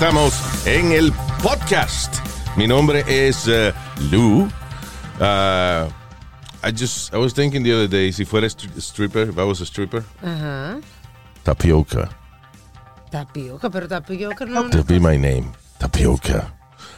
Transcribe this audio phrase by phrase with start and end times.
[0.00, 0.32] Estamos
[0.66, 2.14] en el podcast.
[2.56, 3.70] Mi nombre es uh,
[4.10, 4.48] Lou.
[5.20, 5.90] Uh,
[6.64, 9.60] I just, I was thinking the other day, si fuera stri- stripper, if I was
[9.60, 10.80] a stripper, Ajá.
[11.42, 12.08] tapioca.
[13.10, 14.70] Tapioca, pero tapioca no.
[14.70, 16.50] To be my name, tapioca.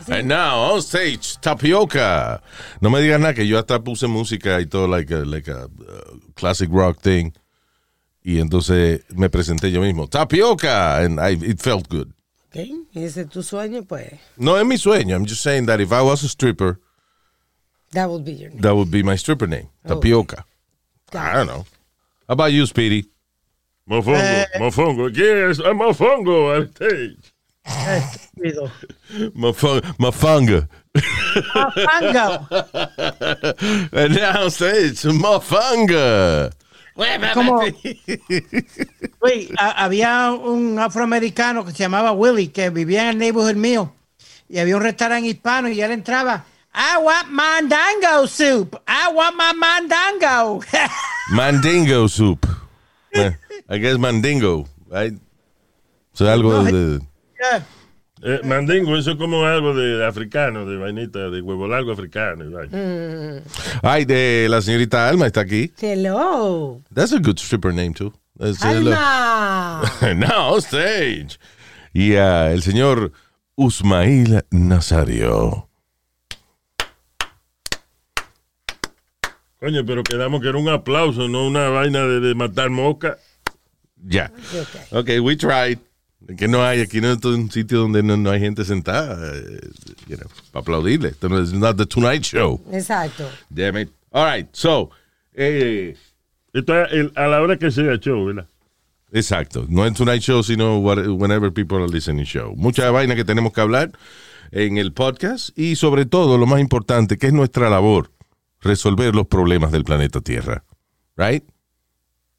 [0.08, 2.40] And now on stage, tapioca.
[2.80, 5.64] No me digas nada que yo hasta puse música y todo, like a, like a
[5.64, 7.32] uh, classic rock thing.
[8.22, 12.14] Y entonces me presenté yo mismo, tapioca, and I, it felt good.
[12.54, 14.12] Ok, ese es tu sueño, pues.
[14.36, 15.14] No es mi sueño.
[15.16, 16.78] I'm just saying that if I was a stripper,
[17.92, 18.60] That would be your name.
[18.60, 19.94] that would be my stripper name, oh.
[19.94, 20.44] tapioca.
[21.14, 21.64] I don't know.
[22.28, 23.06] How about you, Speedy?
[23.88, 24.46] Mofongo, eh.
[24.58, 25.08] mofongo.
[25.16, 27.32] Yes, a mofongo on stage.
[27.64, 28.70] Eh, estúpido.
[29.34, 30.68] Mafung- Mafanga.
[31.86, 32.46] Mango.
[33.92, 36.52] And now say stage, Mafanga.
[37.34, 37.60] Como,
[39.58, 43.94] a- había un afroamericano que se llamaba Willy que vivía en el neighborhood mío
[44.48, 46.44] y había un restaurante hispano y él entraba.
[46.74, 48.76] I want mandango soup.
[48.88, 50.60] I want my mandango.
[51.30, 52.46] Mandingo soup.
[53.12, 53.30] Eh,
[53.68, 55.14] I guess mandingo, right?
[56.14, 57.00] So algo de...
[57.40, 57.64] Yeah.
[58.24, 62.48] Eh, mandingo, eso es como algo de africano, de vainita, de huevo largo africano.
[62.52, 63.42] vaina.
[63.82, 65.72] Ay, de la señorita Alma está aquí.
[65.80, 66.80] Hello.
[66.94, 68.12] That's a good stripper name, too.
[68.38, 69.82] That's, Alma.
[70.14, 71.36] Now stage.
[71.92, 73.10] Y ah, el señor
[73.56, 75.68] Usmail Nazario.
[79.58, 83.18] Coño, pero quedamos que era un aplauso, no una vaina de, de matar mosca.
[83.96, 84.30] Ya.
[84.90, 85.78] Ok, we tried.
[86.38, 89.60] Que no hay, aquí no es un sitio donde no, no hay gente sentada, eh,
[90.08, 91.08] you know, para aplaudirle.
[91.08, 92.60] Esto no es not the Tonight Show.
[92.72, 93.28] Exacto.
[93.50, 93.90] Damn it.
[94.12, 94.90] All right, so,
[95.34, 95.96] eh,
[96.52, 98.46] Esto es el- a la hora que sea show, ¿verdad?
[99.10, 99.66] exacto.
[99.68, 102.54] No es Tonight Show, sino what- whenever people are listening show.
[102.56, 103.90] Mucha vaina que tenemos que hablar
[104.50, 108.10] en el podcast y sobre todo, lo más importante, que es nuestra labor,
[108.60, 110.62] resolver los problemas del planeta Tierra.
[111.16, 111.42] Right?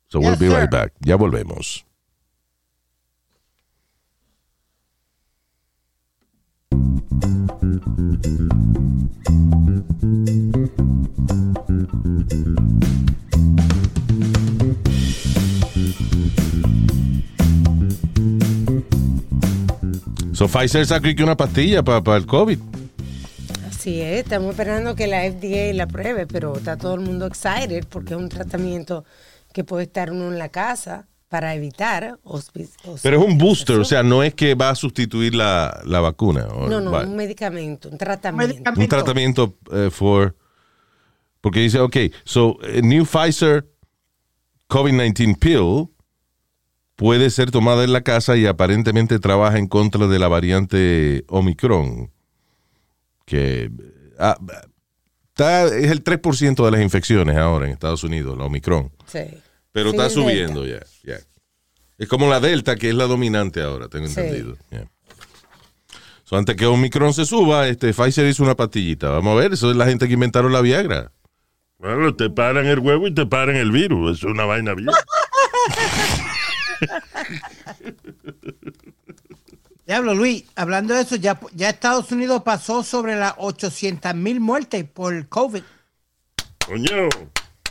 [0.09, 0.59] So we'll be sir.
[0.59, 0.93] right back.
[0.99, 1.85] Ya volvemos.
[20.33, 22.59] So Pfizer sacó una pastilla para el COVID.
[23.67, 27.85] Así es, estamos esperando que la FDA la pruebe, pero está todo el mundo excited
[27.87, 29.05] porque es un tratamiento
[29.53, 32.19] que puede estar uno en la casa para evitar
[33.01, 36.45] Pero es un booster, o sea, no es que va a sustituir la, la vacuna.
[36.45, 38.53] or No, no, un medicamento, un tratamiento.
[38.53, 38.81] Medicamento.
[38.81, 40.35] un tratamiento eh, for
[41.41, 43.67] porque dice ok so a new Pfizer
[44.69, 45.89] COVID-19 pill
[46.95, 52.11] puede ser tomada en la casa y aparentemente trabaja en contra de la variante Omicron
[53.25, 53.71] que
[54.19, 54.37] ah,
[55.29, 59.21] está, es el 3% de las infecciones ahora en Estados Unidos la Omicron Sí.
[59.73, 61.17] Pero Sí, está subiendo ya ya.
[61.97, 64.17] es como la Delta que es la dominante ahora tengo Sí.
[64.21, 64.55] entendido.
[66.23, 69.09] So, antes que Omicron se suba, este Pfizer hizo una pastillita.
[69.09, 71.11] Vamos a ver, eso es la gente que inventaron la Viagra.
[71.79, 74.19] Bueno, te paran el huevo y te paran el virus.
[74.19, 74.87] Es una vaina bien.
[79.85, 84.85] Diablo, Luis, hablando de eso, ya, ya Estados Unidos pasó sobre las 800 mil muertes
[84.85, 85.61] por COVID.
[86.65, 87.09] Coño.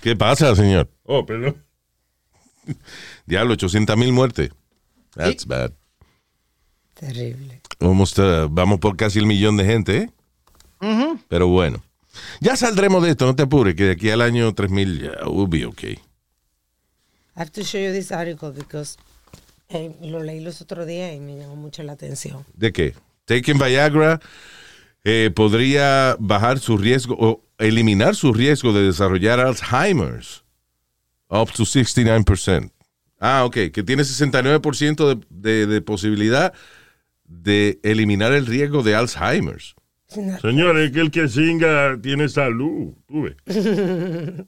[0.02, 0.90] ¿Qué pasa, señor?
[1.04, 1.56] Oh, perdón.
[3.26, 4.50] Diablo, 800 mil muertes.
[5.14, 5.72] That's bad.
[6.94, 7.60] Terrible.
[7.80, 10.10] Almost, uh, vamos por casi el millón de gente, ¿eh?
[11.28, 11.82] Pero bueno.
[12.40, 15.48] Ya saldremos de esto, no te apures, que de aquí al año 3000 ya we'll
[15.48, 15.98] be okay.
[17.34, 18.98] I have to show you this article because
[19.70, 22.44] eh, lo leí los otros días y me llamó mucho la atención.
[22.54, 22.94] ¿De qué?
[23.24, 24.20] Taking Viagra
[25.04, 30.41] eh, podría bajar su riesgo o eliminar su riesgo de desarrollar Alzheimer's.
[31.34, 32.70] Up to 69%.
[33.18, 36.52] Ah, ok, que tiene 69% de, de, de posibilidad
[37.24, 39.74] de eliminar el riesgo de Alzheimer's.
[40.42, 42.92] Señores, es que el que singa tiene salud.
[43.08, 43.36] Tú ves.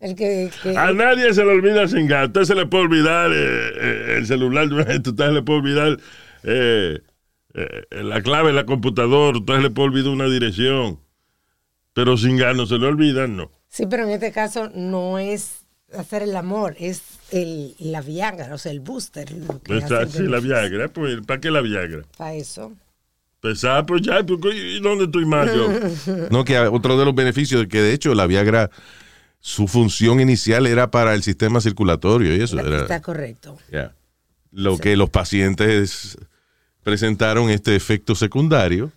[0.00, 2.24] El que, que- A nadie se le olvida singar.
[2.24, 5.08] A usted se le puede olvidar eh, eh, el celular de una gente.
[5.08, 5.98] A usted se le puede olvidar
[6.42, 7.00] eh,
[7.54, 9.36] eh, la clave de la computadora.
[9.38, 10.98] A usted se le puede olvidar una dirección.
[11.94, 13.50] Pero singar no se le olvida, no.
[13.72, 15.64] Sí, pero en este caso no es
[15.96, 19.32] hacer el amor, es el, la Viagra, o sea, el booster.
[19.32, 20.88] Lo que Pues, ah, sí, la Viagra.
[20.88, 22.02] Pues, ¿Para qué la Viagra?
[22.18, 22.74] Para eso.
[23.40, 25.70] Pues, ah, pues ya, pues, ¿y dónde estoy más yo?
[26.30, 28.70] No, que otro de los beneficios, que de hecho la Viagra,
[29.40, 32.60] su función inicial era para el sistema circulatorio y eso.
[32.60, 33.58] Era, Está correcto.
[33.70, 33.94] ya.
[34.50, 36.18] Lo que los pacientes
[36.82, 38.92] presentaron este efecto secundario.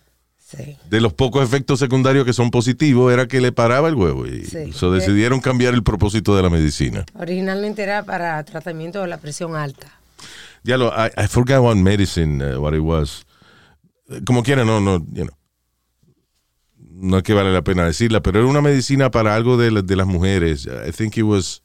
[0.56, 0.76] Sí.
[0.88, 4.44] De los pocos efectos secundarios que son positivos era que le paraba el huevo y
[4.44, 4.72] Sí.
[4.72, 7.04] so decidieron cambiar el propósito de la medicina.
[7.14, 9.88] Originalmente era para tratamiento de la presión alta.
[10.64, 13.24] Ya lo, I, I forgot what medicine, uh, what it was.
[14.24, 15.36] Como quiera, no, no, you know.
[16.98, 19.82] No es que vale la pena decirla, pero era una medicina para algo de, la-
[19.82, 20.66] de las mujeres.
[20.66, 21.62] I think it was,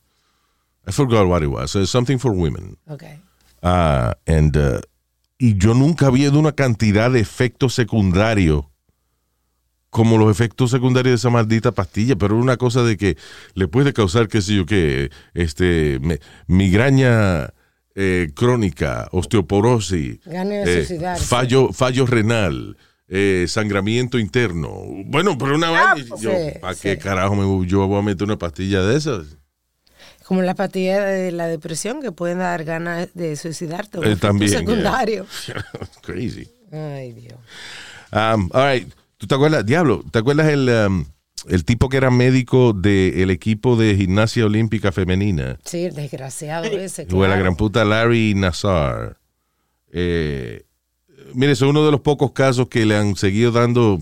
[0.85, 1.71] I forgot what it was.
[1.89, 2.77] Something for women.
[2.87, 3.03] Ok.
[3.63, 4.81] Ah, and, uh,
[5.37, 8.65] y yo nunca había de una cantidad de efectos secundarios
[9.91, 13.17] como los efectos secundarios de esa maldita pastilla, pero una cosa de que
[13.53, 17.53] le puede causar, qué sé yo, qué, este, me- migraña
[17.93, 22.77] eh, crónica, osteoporosis, eh, fallo, fallo renal,
[23.09, 24.71] eh, sangramiento interno.
[25.07, 26.79] Bueno, pero una vaina, yo, sí, ¿para sí.
[26.83, 29.25] qué carajo me, yo voy a meter una pastilla de esas?
[30.23, 34.15] Como la pastilla de la depresión que pueden dar ganas de suicidarte.
[34.15, 35.25] también, Secundario.
[36.01, 36.47] Crazy.
[36.71, 37.35] Ay, Dios.
[38.13, 38.87] Um, all right.
[39.21, 40.03] ¿Tú te acuerdas, Diablo?
[40.09, 41.05] ¿Te acuerdas el, um,
[41.47, 45.59] el tipo que era médico del equipo de gimnasia olímpica femenina?
[45.63, 47.03] Sí, el desgraciado ese.
[47.11, 47.41] O la claro.
[47.43, 49.19] gran puta Larry Nassar.
[49.91, 50.63] Eh,
[51.35, 54.01] mire, es uno de los pocos casos que le han seguido dando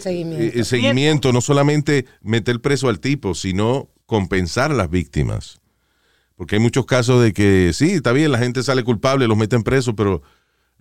[0.00, 0.58] Seguimiento.
[0.60, 5.62] eh, seguimiento, no solamente meter preso al tipo, sino compensar a las víctimas.
[6.36, 9.62] Porque hay muchos casos de que sí, está bien, la gente sale culpable, los meten
[9.62, 10.20] preso, pero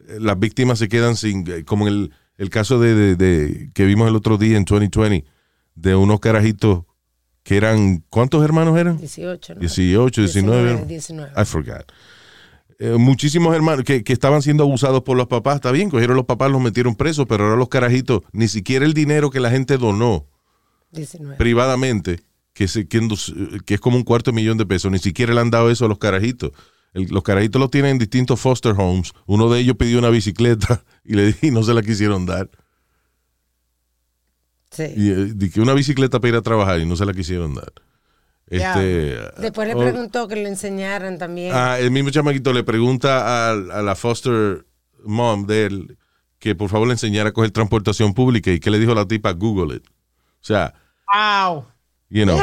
[0.09, 3.71] eh, las víctimas se quedan sin, eh, como en el, el caso de, de- de-
[3.73, 5.25] que vimos el otro día en 2020,
[5.75, 6.83] de unos carajitos
[7.43, 8.97] que eran, ¿cuántos hermanos eran?
[8.97, 9.59] 18, ¿no?
[9.59, 10.85] 18, 19.
[10.85, 11.31] 19.
[11.35, 11.91] I forgot.
[12.79, 16.25] Eh, muchísimos hermanos que, que estaban siendo abusados por los papás, está bien, cogieron los
[16.25, 19.77] papás, los metieron presos, pero ahora los carajitos, ni siquiera el dinero que la gente
[19.77, 20.25] donó
[20.91, 21.37] 19.
[21.37, 22.21] privadamente,
[22.53, 23.07] que, se, que,
[23.65, 25.85] que es como un cuarto de millón de pesos, ni siquiera le han dado eso
[25.85, 26.51] a los carajitos.
[26.93, 29.13] El- los carajitos los tienen en distintos foster homes.
[29.25, 32.49] Uno de ellos pidió una bicicleta y le y no se la quisieron dar.
[34.71, 34.83] Sí.
[34.95, 37.71] Y, eh, que una bicicleta para ir a trabajar y no se la quisieron dar.
[38.49, 38.73] Ya.
[38.73, 41.51] Este, Después le oh, preguntó que le enseñaran también.
[41.55, 44.65] Ah, el mismo chamaquito le pregunta a, a la foster
[45.03, 45.97] mom de él
[46.39, 49.31] que por favor le enseñara a coger transportación pública y que le dijo la tipa
[49.31, 49.87] Google it.
[49.87, 50.73] O sea,
[51.13, 51.65] Wow.
[52.13, 52.39] You know.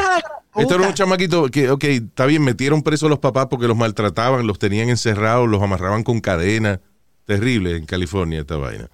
[0.55, 3.77] Este era un chamaquito que, ok, está bien, metieron presos a los papás porque los
[3.77, 6.79] maltrataban, los tenían encerrados, los amarraban con cadenas.
[7.25, 8.89] Terrible en California esta vaina.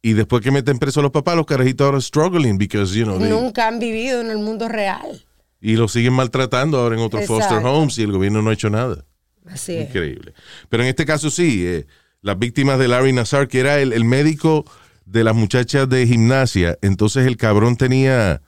[0.00, 3.18] Y después que meten presos a los papás, los carajitos ahora struggling because, you know,
[3.18, 5.22] they- Nunca han vivido en el mundo real.
[5.60, 8.70] y los siguen maltratando ahora en otros foster homes y el gobierno no ha hecho
[8.70, 9.04] nada.
[9.46, 9.88] Así es.
[9.88, 10.32] Increíble.
[10.68, 11.86] Pero en este caso sí, eh,
[12.22, 14.64] las víctimas de Larry Nassar, que era el, el médico
[15.04, 18.40] de las muchachas de gimnasia, entonces el cabrón tenía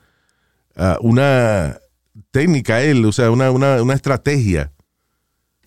[0.75, 1.79] ah, una
[2.31, 4.71] técnica, él, o sea, una, una, una estrategia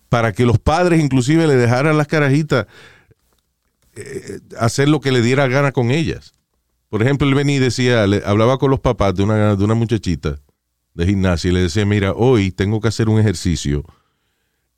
[0.09, 2.67] para que los padres inclusive le dejaran las carajitas
[3.95, 6.33] eh, hacer lo que le diera gana con ellas.
[6.89, 10.39] Por ejemplo, él venía y decía, hablaba con los papás de una, de una muchachita
[10.93, 13.83] de gimnasia y le decía, mira, hoy tengo que hacer un ejercicio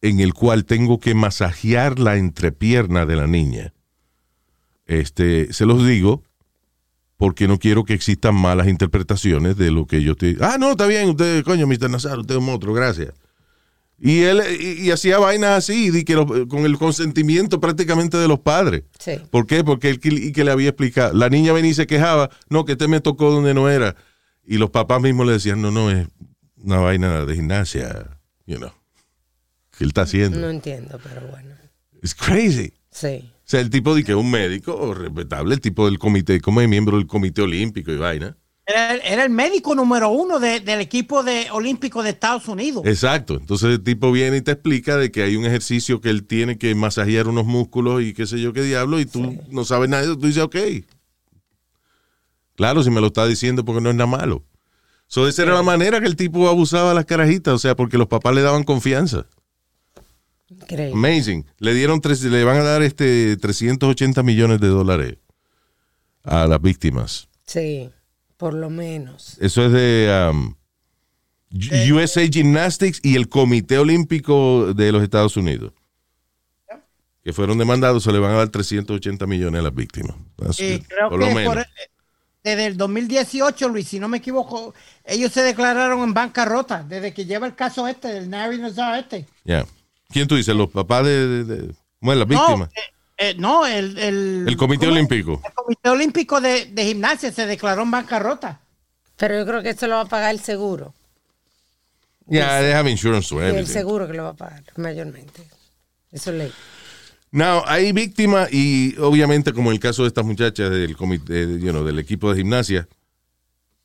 [0.02, 3.74] en el cual tengo que masajear la entrepierna de la niña.
[4.86, 6.24] Este, se los digo
[7.18, 10.38] porque no quiero que existan malas interpretaciones de lo que yo te...
[10.40, 11.90] Ah, no, está bien, usted, coño, Mr.
[11.90, 13.14] Nazar, usted es un monstruo, gracias.
[14.00, 18.28] Y él y, y hacía vainas así, di que lo- con el consentimiento prácticamente de
[18.28, 18.84] los padres.
[19.00, 19.14] Sí.
[19.32, 19.64] ¿Por qué?
[19.64, 21.14] Porque él y que le había explicado.
[21.16, 23.96] La niña venía y se quejaba, no, que este me tocó donde no era.
[24.46, 26.08] Y los papás mismos le decían, no, no, es
[26.64, 28.72] una vaina de gimnasia, you know,
[29.76, 30.38] que él está haciendo.
[30.40, 31.56] No entiendo, pero bueno.
[32.04, 32.74] It's crazy.
[32.92, 33.32] Sí.
[33.48, 36.60] O sea, el tipo de que es un médico respetable, el tipo del comité, como
[36.60, 38.36] es miembro del comité olímpico y vaina.
[38.66, 42.84] Era, era el médico número uno de- del equipo de, olímpico de Estados Unidos.
[42.86, 43.38] Exacto.
[43.40, 46.58] Entonces el tipo viene y te explica de que hay un ejercicio que él tiene
[46.58, 50.04] que masajear unos músculos y qué sé yo qué diablo, y tú no sabes nada
[50.04, 50.58] tú dices, ok.
[52.58, 54.44] Claro, si me lo está diciendo porque no es nada malo.
[55.08, 57.98] So, esa era la manera que el tipo abusaba a las carajitas, o sea, porque
[57.98, 59.26] los papás le daban confianza.
[60.50, 60.94] Increíble.
[60.94, 61.46] Amazing.
[61.60, 65.18] Le dieron tres, le van a dar este 380 millones de dólares
[66.24, 67.28] a las víctimas.
[67.46, 67.90] Sí,
[68.38, 69.38] por lo menos.
[69.40, 70.56] Eso es de um,
[71.94, 75.74] USA Gymnastics y el Comité Olímpico de los Estados Unidos.
[77.24, 80.16] Que fueron demandados, se le van a dar 380 millones a las víctimas.
[80.60, 80.86] Y good.
[80.88, 81.54] creo por que lo menos.
[81.56, 81.66] por-
[82.44, 84.74] desde el 2018, Luis, si no me equivoco,
[85.04, 89.26] ellos se declararon en bancarrota desde que lleva el caso este, del Nari Nazar este.
[89.44, 89.66] Ya.
[90.10, 90.56] ¿Quién tú dices?
[90.56, 92.70] ¿Los papás de, de- de- bueno, las No, víctimas?
[92.76, 92.82] eh,
[93.30, 94.98] eh, no, el, el, el Comité ¿cómo es?
[95.06, 95.42] Olímpico.
[95.46, 98.62] El Comité Olímpico de, de Gimnasia se declaró en bancarrota.
[99.18, 100.94] Pero yo creo que esto lo va a pagar el seguro.
[102.30, 103.72] Yeah, they have insurance to El everything.
[103.74, 105.42] seguro que lo va a pagar, mayormente.
[106.12, 106.52] Eso es ley.
[107.32, 111.84] Now, hay víctimas y obviamente como el caso de estas muchachas del comité, you know,
[111.84, 112.88] del equipo de gimnasia.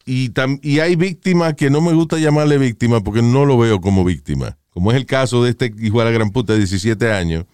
[0.05, 3.81] Y, tam- y hay víctimas que no me gusta llamarle víctima porque no lo veo
[3.81, 4.59] como víctima.
[4.73, 7.45] Como es el caso de este hijo de la gran puta de 17 años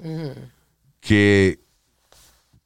[1.00, 1.58] que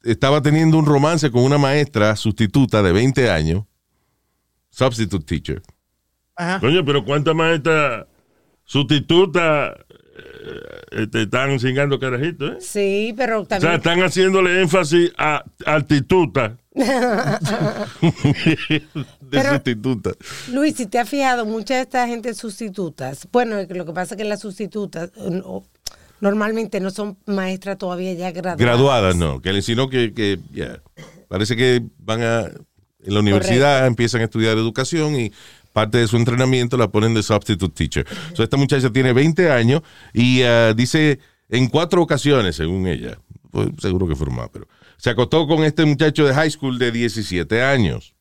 [0.02, 3.64] estaba teniendo un romance con una maestra sustituta de 20 años,
[4.71, 5.62] substitute teacher.
[6.37, 6.61] Ajá.
[6.61, 8.06] Coño, pero ¿cuántas maestras
[8.64, 9.75] sustitutas
[10.92, 12.56] eh, te están cingando carajitos, eh?
[12.61, 13.75] Sí, pero O sea, también.
[13.75, 16.56] están haciéndole énfasis a altituta.
[19.32, 20.10] de Pero- sustituta.
[20.52, 24.18] Luis, si te has fijado, muchas de estas gente sustitutas, bueno, lo que pasa es
[24.18, 25.64] que las sustitutas eh, no-
[26.20, 28.58] normalmente no son maestras todavía ya graduadas.
[28.58, 30.80] Graduadas, no, que sino que, que ya,
[31.28, 32.40] parece que van a
[33.04, 35.32] en la universidad empiezan a estudiar educación y
[35.72, 38.06] parte de su entrenamiento la ponen de substitute teacher.
[38.34, 43.18] So, esta muchacha tiene 20 años y ah, dice en cuatro ocasiones, según ella,
[43.50, 46.92] pues, seguro que fueron más, pero se acostó con este muchacho de high school de
[46.92, 48.12] 17 años.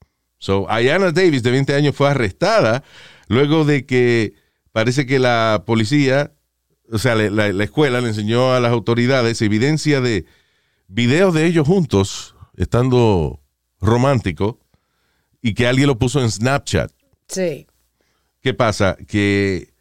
[0.41, 2.83] So, Ayana Davis, de 20 años, fue arrestada
[3.27, 4.33] luego de que
[4.71, 6.33] parece que la policía,
[6.91, 10.25] o sea, la, la escuela le enseñó a las autoridades evidencia de
[10.87, 13.39] videos de ellos juntos, estando
[13.79, 14.55] románticos,
[15.43, 16.91] y que alguien lo puso en Snapchat.
[17.27, 17.67] Sí.
[18.41, 18.97] ¿Qué pasa?
[19.07, 19.75] Que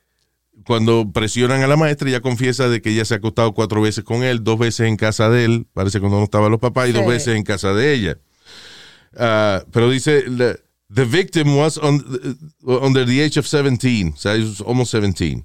[0.66, 4.04] cuando presionan a la maestra, ella confiesa de que ella se ha acostado cuatro veces
[4.04, 6.92] con él, dos veces en casa de él, parece cuando no estaban los papás, y
[6.92, 8.18] dos veces en casa de ella.
[9.16, 10.22] Ah, pero dice,
[10.92, 12.04] the victim was on-
[12.64, 14.32] under the age of 17, o sea,
[14.66, 15.44] almost 17,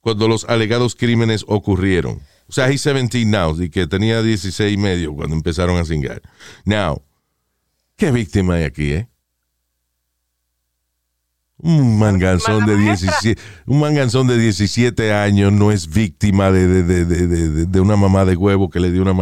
[0.00, 2.20] cuando los alegados crímenes ocurrieron.
[2.48, 6.20] O sea, he's 17 now, y que tenía 16 y medio cuando empezaron a cingar.
[6.64, 7.02] Now,
[7.96, 9.08] ¿qué víctima hay aquí, eh?
[11.64, 17.66] Un manganzón de 17, un manganzón de 17 años no es víctima de, de, de,
[17.66, 19.12] de, una mamá de huevo que le dio una,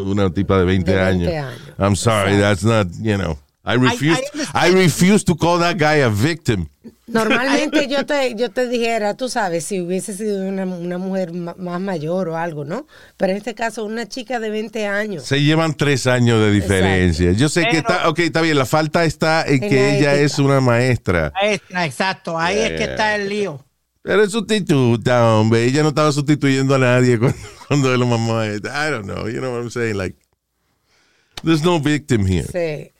[0.00, 1.46] una tipa de 20, De 20 años.
[1.46, 1.60] años.
[1.78, 3.36] I'm sorry, that's not, you know.
[3.64, 4.74] I refuse, I I, understand.
[4.74, 6.66] refuse to call that guy a victim.
[7.12, 11.54] Normalmente yo te, yo te dijera, tú sabes, si hubiese sido una, una mujer ma-
[11.58, 12.86] más mayor o algo, ¿no?
[13.16, 15.24] Pero en este caso, una chica de 20 años.
[15.24, 17.32] Se llevan tres años de diferencia.
[17.32, 20.12] Yo sé que está, ok, está bien, la falta está en En que la ella
[20.14, 20.24] ética.
[20.26, 21.32] es una maestra.
[21.34, 23.64] Maestra, exacto, ahí es que está el lío.
[24.02, 25.64] Pero es sustituta, hombre.
[25.64, 27.38] Ella no estaba sustituyendo a nadie cuando,
[27.68, 28.46] cuando él mamá.
[28.46, 28.58] I
[28.90, 29.28] don't know.
[29.28, 29.96] You know what I'm saying?
[29.96, 30.16] Like,
[31.44, 32.46] there's no victim here.
[32.52, 32.91] Sí.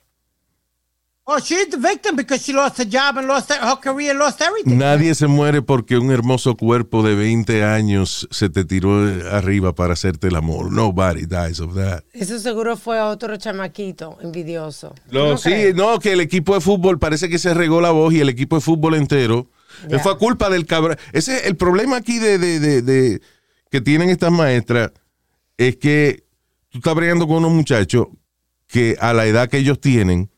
[1.35, 4.41] Oh, she's the victim because she lost her job and lost her, career and lost
[4.43, 4.77] everything.
[4.79, 8.93] Nadie se muere porque un hermoso cuerpo de 20 años se te tiró
[9.31, 10.71] arriba para hacerte el amor.
[10.71, 12.05] Nobody dies of that.
[12.13, 14.95] Eso seguro fue otro chamaquito envidioso.
[15.11, 15.75] No, ¿No sí, crees?
[15.75, 18.57] no, que el equipo de fútbol parece que se regó la voz y el equipo
[18.57, 19.49] de fútbol entero.
[19.89, 19.99] Ya.
[20.01, 20.97] Fue a culpa del cabrón.
[21.13, 23.21] Ese es el problema aquí de, de- de- de-
[23.71, 24.91] que tienen estas maestras
[25.57, 26.25] es que
[26.69, 28.09] tú estás bregando con unos muchachos
[28.67, 30.31] que a la edad que ellos tienen,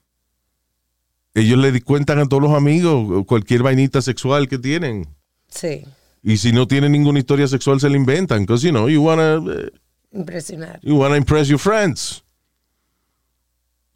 [1.34, 5.06] ellos le cuentan a todos los amigos cualquier vainita sexual que tienen.
[5.48, 5.84] Sí,
[6.22, 8.40] Y si no tienen ninguna historia sexual, se la inventan.
[8.46, 9.70] Because, you know, you wanna, eh,
[10.12, 10.80] impresionar.
[10.82, 12.22] You wanna impress your friends.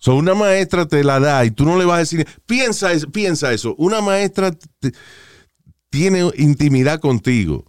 [0.01, 3.53] So una maestra te la da y tú no le vas a decir, piensa, piensa
[3.53, 4.93] eso, una maestra te-
[5.91, 7.65] tiene intimidad contigo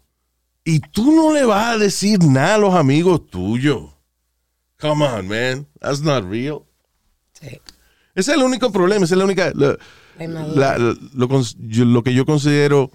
[0.63, 3.95] y tú no le vas a decir nada a los amigos tuyos.
[4.79, 6.65] Come on, man, that's not real.
[7.33, 7.59] Sí.
[8.19, 12.13] Ese es el único problema, esa es la única, la- lo, cons- yo- lo que
[12.13, 12.91] yo considero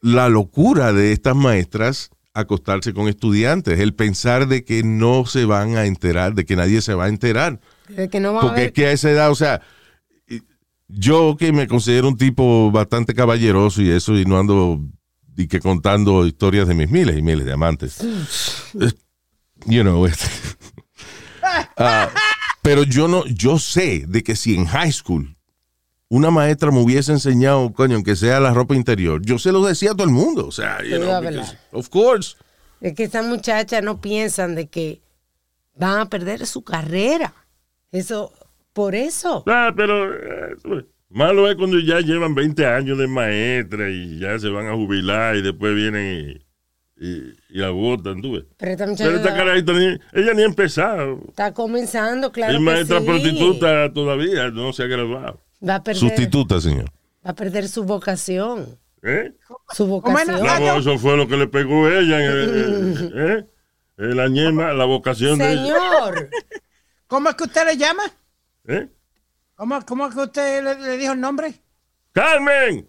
[0.00, 5.76] la locura de estas maestras acostarse con estudiantes, el pensar de que no se van
[5.76, 7.60] a enterar, de que nadie se va a enterar.
[7.88, 9.60] De que no va a Porque es que a esa edad, o sea,
[10.88, 14.80] yo que me considero un tipo bastante caballeroso y eso, y no ando
[15.36, 18.00] y que contando historias de mis miles y miles de amantes.
[18.80, 18.96] Es-
[19.66, 20.26] you know, este,
[21.76, 22.08] ah,
[22.62, 25.36] pero yo no, yo sé de que si en high school
[26.08, 29.92] una maestra me hubiese enseñado, coño, aunque sea la ropa interior, yo se lo decía
[29.92, 30.46] a todo el mundo.
[30.46, 32.36] O sea, you know, because- of course.
[32.82, 35.00] Es que estas muchachas no piensan de que
[35.74, 37.32] van a perder su carrera.
[37.92, 38.32] Eso,
[38.72, 39.42] Por eso.
[39.46, 40.54] Ah, pero eh,
[41.10, 45.36] malo es cuando ya llevan 20 años de maestra y ya se van a jubilar
[45.36, 46.46] y después vienen y,
[47.04, 48.44] y, y la botan, tú ves.
[48.56, 51.18] Pero esta Pero esta carajita, ni- ella ni ha empezado.
[51.28, 52.54] está comenzando, claro.
[52.54, 53.06] es maestra sí.
[53.06, 55.40] prostituta todavía, no se ha graduado.
[55.66, 56.86] Va a perder, Sustituta, señor.
[57.26, 58.78] va a perder su vocación.
[59.02, 59.32] ¿Eh?
[59.72, 60.78] Su ¿Cómo es, vocación.
[60.78, 62.18] Eso fue lo que le pegó a ella.
[62.24, 63.46] en el- ¿eh?
[63.98, 65.62] Eh, La ñema, la vocación de ella.
[65.62, 66.30] Señor.
[67.08, 68.02] ¿Cómo es que usted le llama?
[68.68, 68.88] ¿Eh?
[69.56, 71.52] ¿Cómo, cómo es que usted le, le dijo el nombre?
[72.12, 72.88] ¡Carmen!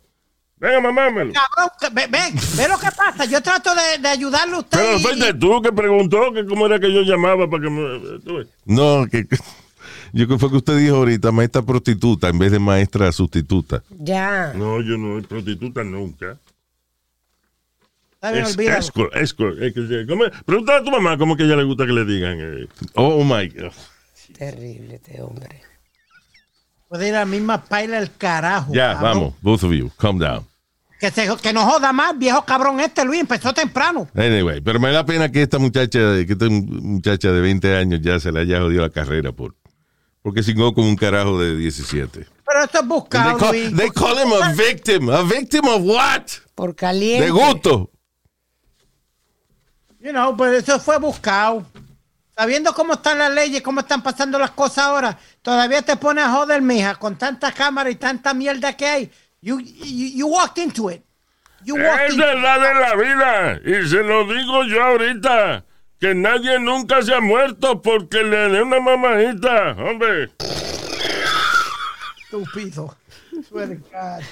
[0.57, 1.33] Venga, mamámelo.
[1.33, 2.19] Cabrón, ve, ve,
[2.55, 3.25] ve lo que pasa.
[3.25, 4.77] Yo trato de, de ayudarle a usted.
[4.79, 8.19] Pero y- fuiste tú que preguntó que cómo era que yo llamaba para que me...
[8.19, 8.47] tú.
[8.65, 9.25] No, que
[10.13, 13.83] yo creo que fue que usted dijo ahorita maestra prostituta en vez de maestra sustituta.
[13.89, 14.53] Ya.
[14.55, 16.37] No, yo no soy prostituta nunca.
[18.21, 19.57] Es escort, escort.
[20.45, 22.37] Pregúntale a tu mamá cómo que a ella le gusta que le digan.
[22.39, 22.67] eh.
[22.95, 23.73] Oh my God.
[24.37, 25.61] Terrible este hombre.
[26.93, 28.71] Puede ir a la misma paila el carajo.
[28.71, 29.01] Ya, cabrón.
[29.01, 30.45] vamos, both of you, calm down.
[30.99, 33.21] Que, se, que no joda más, viejo cabrón este, Luis.
[33.21, 34.07] Empezó temprano.
[34.13, 38.19] Anyway, pero me da pena que esta muchacha, que esta muchacha de 20 años ya
[38.19, 39.55] se le haya jodido la carrera por
[40.21, 42.27] porque singó como un carajo de 17.
[42.45, 43.75] Pero esto es buscado, They call, Luis.
[43.75, 45.09] they call him a victim.
[45.09, 46.27] A victim of what?
[46.53, 47.25] Por caliente.
[47.25, 47.89] De gusto.
[49.99, 51.65] You know, pues eso fue buscado.
[52.35, 56.31] Sabiendo cómo están las leyes, cómo están pasando las cosas ahora, todavía te pones a
[56.31, 59.11] joder, mija, con tanta cámara y tanta mierda que hay.
[59.41, 61.03] You, you, you walked into it.
[61.63, 62.33] You walked Es into it.
[62.33, 63.59] verdad de la vida.
[63.65, 65.65] Y se lo digo yo ahorita.
[65.99, 69.71] Que nadie nunca se ha muerto porque le dé una mamadita.
[69.77, 70.31] Hombre.
[72.23, 72.95] Estúpido.
[73.47, 74.23] Swear to God.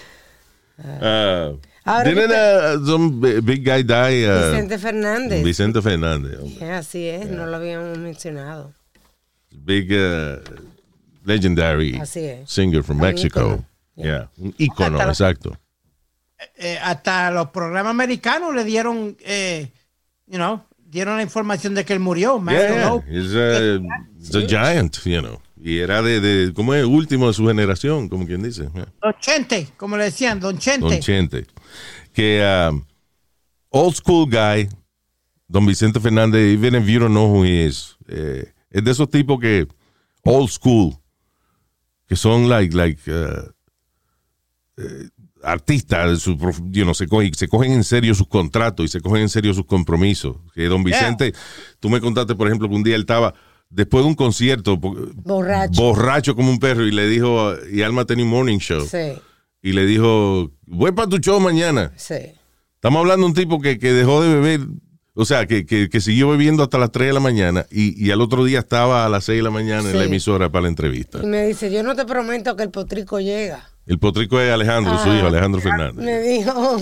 [0.84, 4.24] Uh, Ahora uh, some bi- big guy die?
[4.26, 5.44] uh, Vicente Fernández.
[5.44, 6.40] Vicente Fernández.
[6.62, 8.74] Eh, Así es, no lo habíamos mencionado.
[9.52, 10.40] Big uh,
[11.26, 12.50] legendary Así es.
[12.50, 13.64] singer from Mexico.
[13.96, 15.58] Yeah, un ícono, Hasta exacto.
[16.58, 19.72] Eh, hasta los programas americanos le dieron, eh,
[20.28, 22.42] you know, dieron la información de que él murió.
[22.48, 23.80] Yeah, he's a,
[24.20, 25.42] he's a giant, you know.
[25.64, 26.84] Y era de, de ¿cómo es?
[26.86, 28.68] Último de su generación, como quien dice.
[28.74, 28.92] Yeah.
[29.02, 30.90] Don Chente, como le decían, Don Chente.
[30.90, 31.46] Don Chente.
[32.14, 32.84] Que um,
[33.70, 34.68] old school guy,
[35.48, 39.10] Don Vicente Fernández, even if you don't know who he is, eh, es de esos
[39.10, 39.68] tipos que
[40.24, 40.98] old school,
[42.08, 43.52] que son like, like uh,
[44.78, 45.10] eh,
[45.44, 46.38] artistas, su
[46.72, 49.54] you know, se, cogen, se cogen en serio sus contratos y se cogen en serio
[49.54, 50.38] sus compromisos.
[50.56, 51.34] Que Don Vicente,
[51.80, 53.36] tú me contaste, por ejemplo, que un día él estaba
[53.72, 55.82] después de un concierto, Borracho.
[55.82, 59.14] borracho como un perro, y le dijo, y Alma tenía un morning show Sí,
[59.64, 61.92] y le dijo, voy para tu show mañana.
[61.96, 62.16] sí.
[62.76, 64.62] Estamos hablando de un tipo que, que dejó de beber,
[65.14, 68.10] o sea, que, que- que siguió bebiendo hasta las 3 de la mañana y, y
[68.10, 70.70] al otro día estaba a las 6 de la mañana en la emisora para la
[70.70, 71.20] entrevista.
[71.22, 73.70] Y me dice, yo no te prometo que el potrico llega.
[73.86, 76.04] El potrico es Alejandro, su hijo, Alejandro Fernández.
[76.04, 76.80] Me dijo,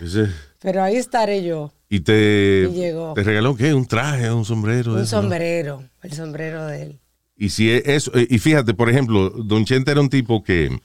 [0.60, 1.72] pero ahí estaré yo.
[1.94, 3.14] Y te, Y llegó.
[3.14, 3.72] te regaló, ¿qué?
[3.72, 4.94] Un traje, un sombrero.
[4.94, 5.22] Un eso, ¿no?
[5.22, 7.00] sombrero, el sombrero de él.
[7.36, 10.76] Y si es eso, eh, y fíjate, por ejemplo, Don Chente era un tipo que,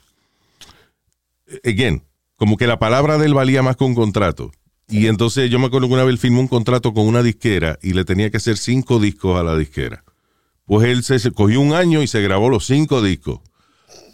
[1.64, 2.04] again,
[2.36, 4.52] como que la palabra de él valía más que un contrato.
[4.88, 7.78] Y entonces yo me acuerdo que una vez él firmó un contrato con una disquera
[7.82, 10.04] y le tenía que hacer cinco discos a la disquera.
[10.64, 13.40] Pues él se, se cogió un año y se grabó los cinco discos.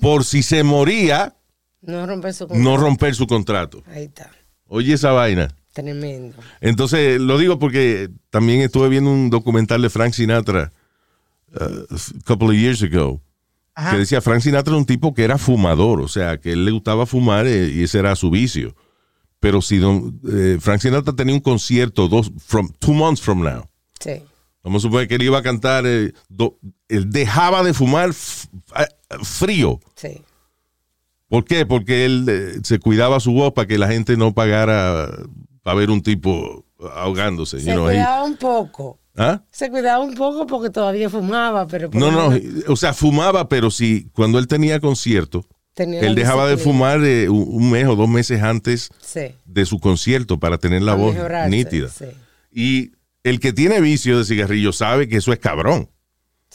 [0.00, 1.36] Por si se moría,
[1.82, 3.82] No romper su no romper su contrato.
[3.86, 4.30] Ahí está.
[4.66, 5.54] Oye esa vaina.
[5.82, 6.36] Tremendo.
[6.62, 10.72] Entonces, lo digo porque también estuve viendo un documental de Frank Sinatra
[11.54, 13.20] uh, a couple of years ago.
[13.74, 13.90] Ajá.
[13.90, 16.70] Que decía, Frank Sinatra era un tipo que era fumador, o sea, que él le
[16.70, 18.74] gustaba fumar eh, y ese era su vicio.
[19.38, 23.68] Pero si don, eh, Frank Sinatra tenía un concierto dos, from, two months from now,
[24.00, 24.22] Sí.
[24.64, 26.58] vamos a suponer que él iba a cantar, eh, do-
[26.88, 28.14] él dejaba de fumar
[29.22, 29.78] frío.
[29.94, 30.22] Sí.
[31.28, 31.66] ¿Por qué?
[31.66, 35.10] Porque él se cuidaba su voz para que la gente no pagara
[35.66, 37.58] para ver un tipo ahogándose.
[37.58, 39.00] Se you know, he- cuidaba un poco.
[39.16, 39.42] ¿Ah?
[39.50, 41.90] Se cuidaba un poco porque todavía fumaba, pero...
[41.92, 46.14] No, lo no, menos o sea, fumaba, pero si cuando él tenía concierto, tenía él
[46.14, 49.34] dejaba de fumar eh, un mes o dos meses antes Sí.
[49.44, 51.88] de su concierto para tener la Para voz nítida.
[51.88, 52.04] sí.
[52.52, 52.92] Y
[53.24, 55.90] el que tiene vicio de cigarrillo sabe que eso es cabrón.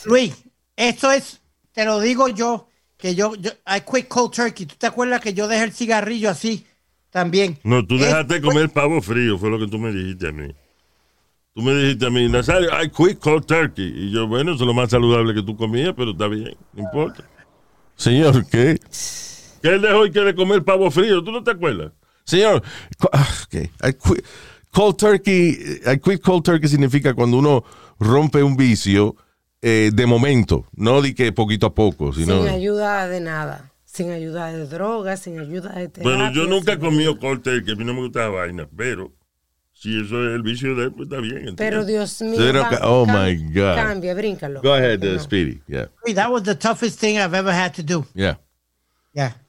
[0.05, 0.33] Luis,
[0.77, 1.41] esto es,
[1.73, 4.67] te lo digo yo, que yo, yo I quit cold turkey.
[4.67, 6.65] ¿Tú te acuerdas que yo dejé el cigarrillo así
[7.11, 7.57] también?
[7.63, 10.47] No, tú dejaste de comer pavo frío, fue lo que tú me dijiste a mí.
[11.53, 13.85] Tú me dijiste a mí, Nazario, I quit cold turkey.
[13.85, 16.83] Y yo, bueno, eso es lo más saludable que tú comías, pero está bien, no
[16.83, 17.23] importa.
[17.95, 18.79] Señor, ¿qué?
[19.61, 21.91] Que él dejó y quiere comer pavo frío, ¿tú no te acuerdas?
[22.23, 22.63] Señor,
[23.11, 24.23] ah, ok, I quit-
[24.71, 27.63] cold turkey, I quit cold turkey significa cuando uno
[27.99, 29.15] rompe un vicio
[29.61, 32.43] eh, de momento, no di que poquito a poco, Sin sino...
[32.43, 33.70] ayuda de nada.
[33.93, 36.03] Sin ayuda de drogas, sin ayuda de terapia.
[36.03, 39.11] Bueno, yo nunca he comido cóctel, que a mí no me gusta la vaina, pero
[39.73, 41.37] si eso es el vicio de él, pues está bien.
[41.39, 41.57] ¿entiendes?
[41.57, 42.35] Pero Dios mío.
[42.37, 43.75] Pero va- ca- oh my God.
[43.75, 44.61] Cambia, bríncalo.
[44.61, 45.19] Go ahead, uh.
[45.19, 45.61] Speedy.
[45.67, 48.05] Yeah, That was the toughest thing I've ever had to do.
[48.13, 48.37] yeah.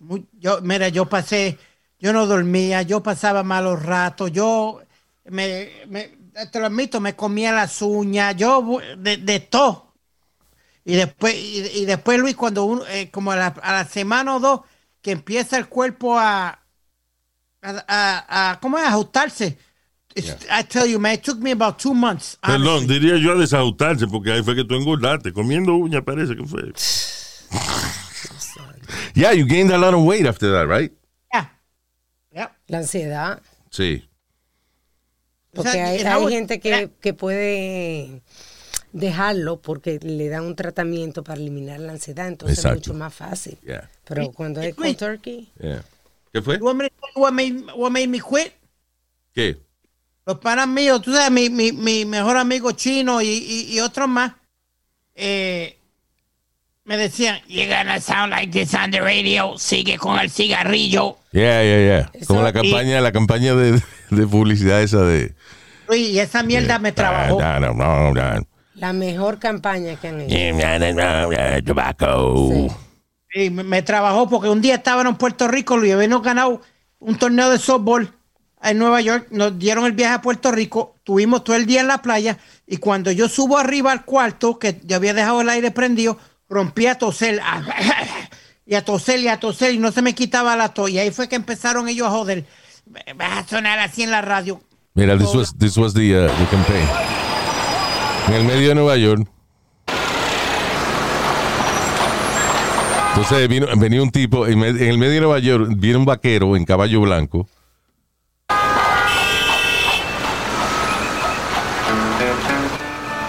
[0.01, 1.57] Mu- yo, mira, yo pasé,
[2.01, 4.83] yo no dormía, yo pasaba malos ratos, yo
[5.27, 6.11] me, me
[6.51, 9.92] te lo admito, me comía las uñas, yo de, de todo.
[10.85, 14.35] Y después, y, y después Luis, cuando uno, eh, como a la, a la semana
[14.37, 14.61] o dos,
[15.01, 16.59] que empieza el cuerpo a,
[17.63, 18.85] a, a, a- ¿cómo es?
[18.85, 19.59] ajustarse.
[20.15, 22.37] It's- I tell you, man, it took me about two months.
[22.43, 22.99] Perdón, honestly.
[22.99, 25.33] diría yo a desajustarse, porque ahí fue que tú engordaste.
[25.33, 26.63] Comiendo uña parece que fue.
[29.15, 30.93] Yeah, you gained a lot of weight after that, right?
[31.33, 31.49] Yeah.
[32.33, 32.51] Yeah.
[32.69, 33.41] La ansiedad.
[33.71, 34.09] Sí.
[35.53, 38.23] Porque O sea, hay, hay gente que, que puede
[38.93, 42.79] dejarlo porque le dan un tratamiento para eliminar la ansiedad, entonces Exacto.
[42.81, 43.59] es mucho más fácil.
[43.67, 44.97] Yeah, Pero cuando es con Luis.
[44.97, 45.83] turkey, yeah.
[46.33, 46.57] ¿Qué fue?
[46.59, 46.75] What
[47.33, 48.53] made, what made me quit?
[49.35, 49.59] ¿Qué?
[50.25, 54.09] Los panas míos, tú sabes, mi, mi, mi mejor amigo chino y, y, y otros
[54.09, 54.33] más,
[55.15, 55.77] eh,
[56.85, 61.17] me decían, you're gonna sound like this on the radio, sigue con el cigarrillo.
[61.33, 62.11] Yeah, yeah, yeah.
[62.13, 65.35] Eso- Como la campaña, la campaña de, de publicidad esa de...
[65.89, 67.39] Luis, y esa mierda me trabajó.
[68.83, 70.35] La mejor campaña que han hecho.
[72.51, 72.69] Sí.
[73.35, 76.61] Y me, me trabajó porque un día estaban en Puerto Rico, Luis, habíamos ganado
[76.99, 78.13] un torneo de softball
[78.61, 81.87] en Nueva York, nos dieron el viaje a Puerto Rico, tuvimos todo el día en
[81.87, 85.71] la playa y cuando yo subo arriba al cuarto, que yo había dejado el aire
[85.71, 86.19] prendido,
[86.49, 87.41] rompí a toser
[88.67, 91.13] y a toser y a toser y no se me quitaba la tos y ahí
[91.13, 92.47] fue que empezaron ellos a joder.
[93.15, 94.61] Vas a sonar así en la radio.
[94.95, 97.22] Mira, this was, this was the, uh, the campaign.
[98.29, 99.27] En el medio de Nueva York.
[103.11, 106.65] Entonces vino, venía un tipo, en, el medio de Nueva York, viene un vaquero en
[106.65, 107.47] caballo blanco.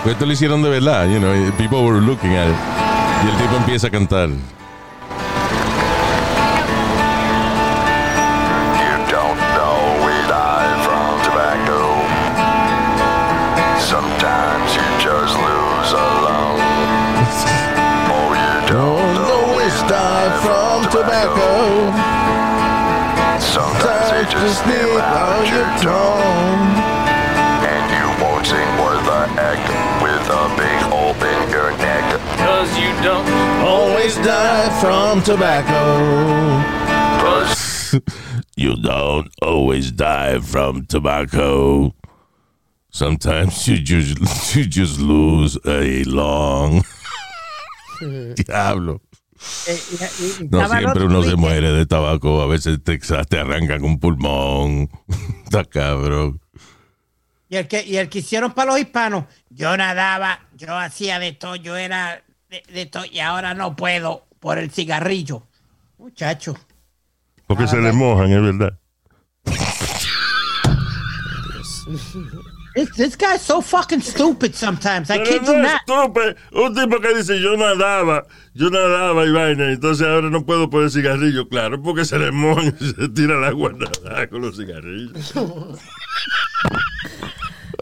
[0.03, 2.55] Pues esto lo hicieron de verdad, you know, people were looking at it.
[3.25, 4.29] Y el tipo empieza a cantar.
[20.43, 21.91] From tobacco.
[23.39, 26.73] Sometimes they just slip out your tongue.
[27.71, 29.59] And you won't sing worth a heck
[30.03, 32.05] with a big hole in your neck.
[32.37, 33.25] Cause you don't
[33.63, 35.81] Always die from tobacco.
[37.23, 37.99] Cause
[38.55, 41.93] You don't always die from tobacco.
[42.91, 46.83] Sometimes you just, you just lose a long.
[48.35, 49.01] Diablo.
[49.67, 49.79] Eh,
[50.49, 52.41] No siempre uno se muere de tabaco.
[52.41, 54.89] A veces te, te arrancan un pulmón.
[55.43, 56.39] Está cabrón.
[57.49, 61.33] Y el que, y el que hicieron para los hispanos, yo nadaba, yo hacía de
[61.33, 65.43] todo, yo era de, de todo, y ahora no puedo por el cigarrillo.
[65.99, 66.55] Muchacho.
[67.45, 68.79] Porque se le mojan, es verdad.
[72.75, 75.11] This, this guy's so fucking stupid sometimes.
[75.11, 75.81] I Pero kid no you not.
[75.85, 76.35] estúpido.
[76.53, 80.89] Un tipo que dice yo nadaba, yo nadaba y vaina, entonces ahora no puedo poner
[80.89, 85.33] cigarrillo, claro, porque se le mojan y se tira el agua nada con los cigarrillos.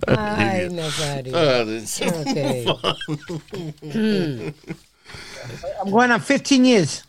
[0.08, 1.34] Ay, Nazario.
[1.38, 1.64] Ah,
[2.20, 2.66] okay.
[5.82, 7.04] I'm going on 15 years.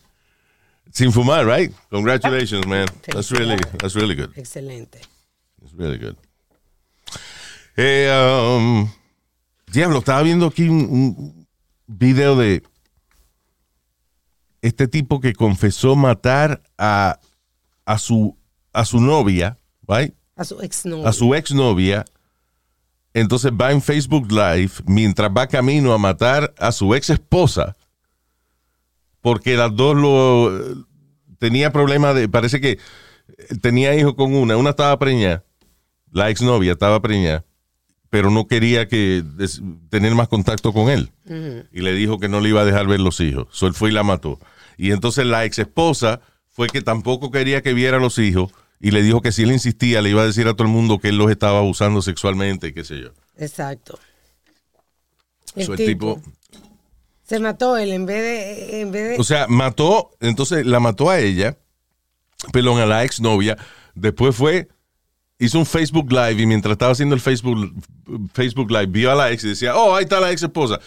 [0.91, 1.71] Sin fumar, right?
[1.89, 2.87] Congratulations, man.
[3.07, 4.31] That's really, that's really good.
[4.37, 5.01] Excelente.
[5.63, 6.15] It's really good.
[7.75, 8.89] Eh, um,
[9.71, 11.47] diablo, estaba viendo aquí un, un
[11.87, 12.63] video de
[14.61, 17.19] este tipo que confesó matar a,
[17.85, 18.37] a su
[18.73, 19.57] a su novia,
[19.87, 20.13] right?
[20.35, 21.07] A su exnovio.
[21.07, 22.05] a su exnovia.
[23.13, 27.75] Entonces va en Facebook Live mientras va camino a matar a su ex esposa.
[29.21, 30.85] Porque las dos lo
[31.37, 32.27] tenía problemas de.
[32.27, 32.79] Parece que
[33.61, 34.57] tenía hijo con una.
[34.57, 35.43] Una estaba preñada.
[36.11, 37.45] La exnovia estaba preñada.
[38.13, 41.09] Pero no quería que des- tener más contacto con él.
[41.71, 43.47] Y le dijo que no le iba a dejar ver los hijos.
[43.49, 44.39] So él fue y la mató.
[44.77, 46.21] Y entonces la ex esposa
[46.51, 48.51] fue que tampoco quería que viera los hijos.
[48.79, 50.99] Y le dijo que si él insistía, le iba a decir a todo el mundo
[50.99, 53.09] que él los estaba abusando sexualmente, y qué sé yo.
[53.35, 53.97] Exacto.
[55.55, 56.31] El, So, el tipo, tipo,
[57.23, 61.09] se mató él en vez de, en vez de o sea, mató, entonces la mató
[61.09, 61.57] a ella,
[62.51, 63.57] perdón, a la exnovia.
[63.95, 64.67] Después fue,
[65.39, 67.73] hizo un Facebook Live y mientras estaba haciendo el Facebook,
[68.33, 70.79] Facebook Live, vio a la ex y decía, oh, ahí está la ex esposa.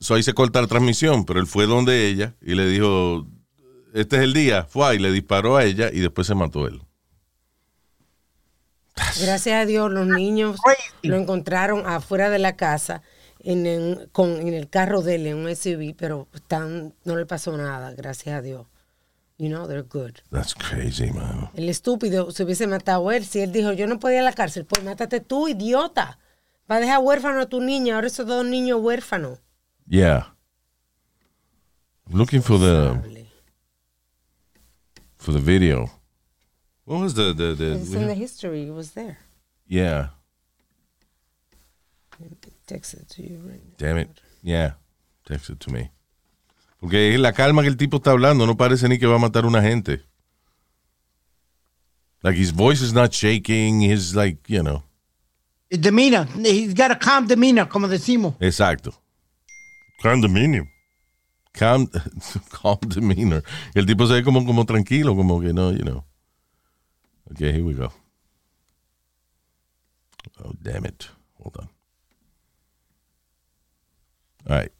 [0.00, 3.26] So ahí se corta la transmisión, pero él fue donde ella y le dijo,
[3.94, 6.80] este es el día, fue y le disparó a ella y después se mató él.
[9.20, 10.58] Gracias a Dios, los niños
[11.02, 13.02] lo encontraron afuera de la casa
[13.40, 17.24] en, en- con, en el carro de él, en un SUV, pero están, no le
[17.26, 18.66] pasó nada, gracias a Dios.
[19.38, 20.22] You know, they're good.
[20.30, 21.48] That's crazy, man.
[21.54, 23.24] El estúpido se hubiese matado él.
[23.24, 26.18] Si él dijo, yo no podía ir a la cárcel, pues mátate tú, idiota.
[26.70, 27.96] Va a dejar huérfano a tu niña.
[27.96, 29.40] Ahora esos dos niños huérfanos.
[29.88, 30.34] Yeah.
[32.08, 33.26] I'm looking for the
[35.18, 35.90] for the video.
[36.84, 38.68] What was the the, the It's in the history.
[38.68, 39.18] It was there.
[39.66, 40.08] yeah?
[42.66, 43.74] Text it to you right now.
[43.76, 44.08] Damn it.
[44.42, 44.72] Yeah.
[45.26, 45.90] Text it to me.
[46.82, 49.18] Porque es la calma que el tipo está hablando, no parece ni que va a
[49.20, 50.04] matar a una gente.
[52.22, 54.82] Like his voice is not shaking, he's like, you know.
[55.70, 56.26] Demeanor.
[56.44, 58.34] He's got a calm demeanor, como decimos.
[58.40, 58.92] Exacto.
[60.02, 60.66] Condominio.
[61.52, 61.88] Calm,
[62.50, 63.44] calm demeanor.
[63.76, 66.04] El tipo se ve como, como tranquilo, como que no, you know.
[67.30, 67.92] Okay, here we go.
[70.44, 71.08] Oh, damn it.
[71.38, 71.68] Hold on.
[74.48, 74.72] All right.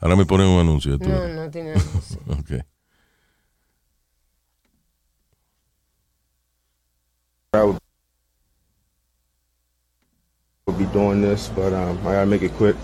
[0.00, 0.98] Ahora me ponen un anuncio.
[0.98, 1.08] tú.
[1.08, 1.84] No, no tiene nada.
[2.40, 2.62] Okay.
[7.52, 7.78] I would
[10.66, 12.76] would be doing this, but um, I gotta make it quick.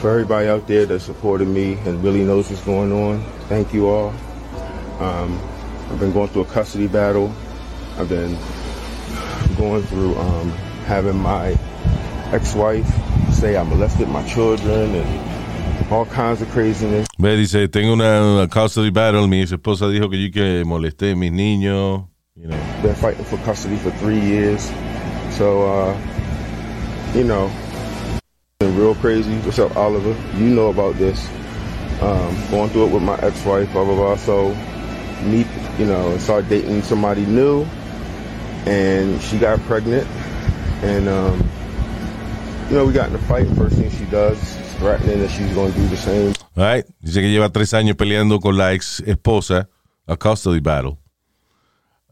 [0.00, 3.86] For everybody out there that supported me and really knows what's going on, thank you
[3.88, 4.12] all.
[5.00, 5.40] Um,
[5.90, 7.32] I've been going through a custody battle.
[7.96, 8.36] I've been
[9.56, 10.50] going through um,
[10.86, 11.56] having my
[12.32, 12.86] ex-wife
[13.32, 15.35] say I molested my children and
[15.90, 17.06] all kinds of craziness.
[17.18, 19.26] Ve, dice, tengo una, una custody battle.
[19.28, 22.08] Mi esposa dijo que yo que molesté a mis niños.
[22.34, 22.82] You know.
[22.82, 24.70] been fighting for custody for three years.
[25.30, 25.98] So, uh,
[27.14, 27.50] you know,
[28.58, 29.38] been real crazy.
[29.38, 30.14] What's up, Oliver?
[30.36, 31.26] You know about this.
[32.02, 34.16] Um, going through it with my ex-wife, blah, blah, blah.
[34.16, 34.54] So,
[35.22, 35.46] meet,
[35.78, 37.64] you know, start dating somebody new.
[38.66, 40.06] And she got pregnant.
[40.82, 41.50] And, um,
[42.68, 43.46] you know, we got in a fight.
[43.56, 46.32] First thing she does that she's going to do the same.
[46.56, 46.84] All right.
[47.00, 49.68] Dice que lleva tres años peleando con la ex esposa,
[50.06, 50.98] a custody battle.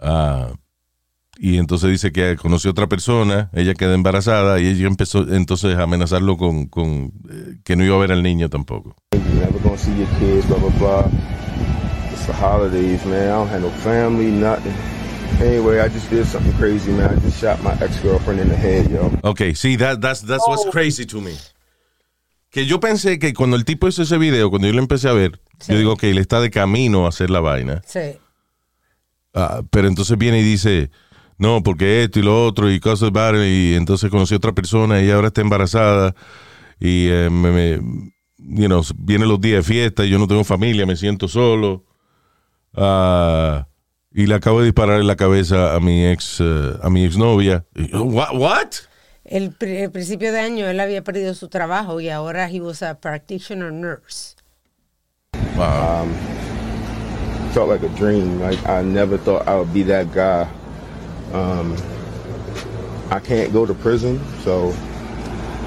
[0.01, 0.53] Ah,
[1.37, 5.77] y entonces dice que conoció a otra persona, ella queda embarazada y ella empezó entonces
[5.77, 8.95] a amenazarlo con, con eh, que no iba a ver al niño tampoco.
[9.13, 11.11] You're never gonna see your kids, blah blah blah.
[12.13, 13.29] It's the holidays, man.
[13.29, 14.75] I don't have no family, nothing.
[15.41, 17.11] Anyway, I just did something crazy, man.
[17.11, 19.11] I just shot my ex-girlfriend in the head, yo.
[19.25, 21.35] Ok, sí, that, that's, that's what's crazy to me.
[22.55, 25.13] Que yo pensé que cuando el tipo hizo ese video, cuando yo lo empecé a
[25.13, 27.83] ver, yo digo, ok, él está de camino a hacer la vaina.
[27.85, 28.17] Sí.
[29.35, 30.91] Ah, pero entonces viene y dice,
[31.37, 35.03] no, porque esto y lo otro y cosas varias, y entonces conocí a otra persona
[35.03, 36.15] y ahora está embarazada
[36.79, 40.45] y eh, me, me- you know, vienen los días de fiesta y yo no tengo
[40.45, 41.85] familia, me siento solo.
[42.75, 43.67] Ah,
[44.13, 47.65] y le acabo de disparar en la cabeza a mi ex, eh, a mi exnovia.
[47.93, 48.37] What?
[48.37, 48.69] What?
[49.25, 52.83] El, pri- el principio de año él había perdido su trabajo y ahora he was
[52.83, 54.37] a practitioner nurse.
[55.57, 56.07] Wow.
[57.53, 58.41] Felt like a dream.
[58.41, 60.47] Like I never thought I would be that guy.
[61.33, 61.75] Um,
[63.11, 64.73] I can't go to prison, so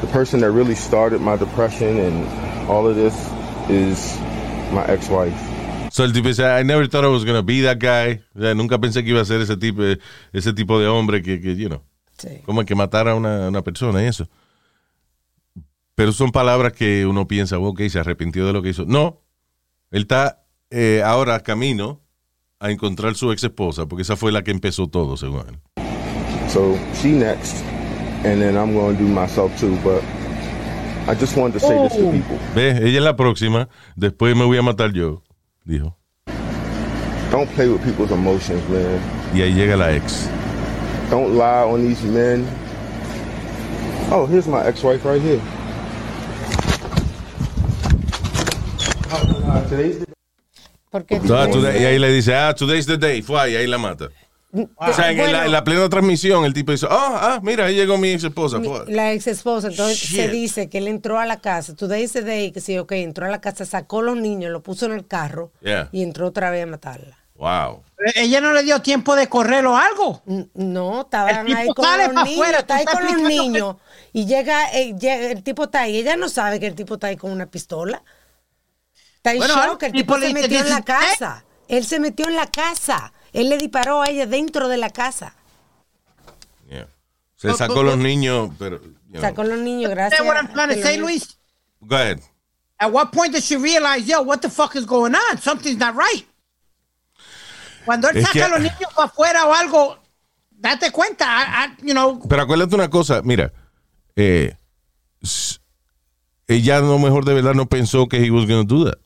[0.02, 3.13] the person that really started my depression and all of this
[3.70, 4.17] is
[4.72, 5.34] my ex-wife.
[5.91, 8.20] So el tipo dice, I never thought I was going to be that guy.
[8.36, 9.82] O sea, nunca pensé que iba a ser ese tipo,
[10.34, 11.82] ese tipo de hombre que, que you know.
[12.17, 12.41] Sí.
[12.45, 14.27] como que matar a una, una persona y eso.
[15.95, 18.86] Pero son palabras que uno piensa, ok, se arrepintió de lo que hizo.
[18.86, 19.21] No,
[19.91, 22.01] él está eh, ahora camino
[22.60, 25.60] a encontrar su ex esposa, porque esa fue la que empezó todo, según él.
[26.49, 27.63] So she next,
[28.23, 29.77] and then I'm going to do myself too.
[29.84, 30.01] But
[31.08, 34.45] I just wanted to say this to people: Ve, ella es la próxima, después me
[34.45, 35.23] voy a matar yo,
[35.65, 35.95] dijo.
[37.32, 38.99] don't play with people's emotions, man.
[39.34, 40.30] Y ahí llega la ex.
[41.10, 42.46] Don't lie on these men.
[44.12, 45.39] Oh, here's my ex-wife right here.
[49.70, 50.06] Today's the
[50.89, 53.78] Porque Ah, today- y ahí le dice, ah, today's the day, fue, y ahí la
[53.78, 54.10] mata.
[54.78, 57.76] O sea, en, la, en la plena transmisión, el tipo dice, ah, ah, mira, ahí
[57.76, 58.58] llegó mi ex esposa.
[58.60, 58.86] Mi- fue.
[58.88, 62.22] la ex esposa, entonces se dice que él entró a la casa, today is the
[62.24, 65.06] day, que sí, ok, entró a la casa, sacó los niños, lo puso en el
[65.06, 65.89] carro Yeah.
[65.91, 67.17] y entró otra vez a matarla.
[67.38, 67.84] Wow.
[68.15, 70.21] Ella no le dio tiempo de correr o algo.
[70.56, 73.43] No, estaban El tipo ahí con sale los niños, afuera, está ahí con los explicando
[73.43, 73.76] que- niños
[74.13, 77.08] y llega, eh, llega- el tipo está ahí, ella no sabe que el tipo está
[77.08, 78.02] ahí con una pistola.
[79.17, 81.45] Está en Bueno, shock, el tipo tipo le se dice, metió en la "Dice, casa.
[81.67, 83.13] Él se metió en la casa.
[83.34, 85.36] Él le disparó a ella dentro de la casa.
[86.69, 86.88] Yeah.
[87.36, 88.82] Se sacó los niños, pero.
[88.82, 89.21] you know.
[89.21, 90.21] Sacó los niños, gracias.
[90.21, 91.38] What I'm trying to say, Luis.
[91.82, 92.19] Go ahead.
[92.80, 95.38] At what point does she realize, yo, what the fuck is going on?
[95.41, 96.26] Something's not right.
[97.88, 99.97] Cuando él Es saca que- a los niños para afuera o algo,
[100.52, 103.52] date cuenta, I- I- you know, Pero acuérdate una cosa, mira,
[104.15, 104.56] eh,
[106.47, 109.00] ella lo mejor de verdad no pensó que he was going to do that.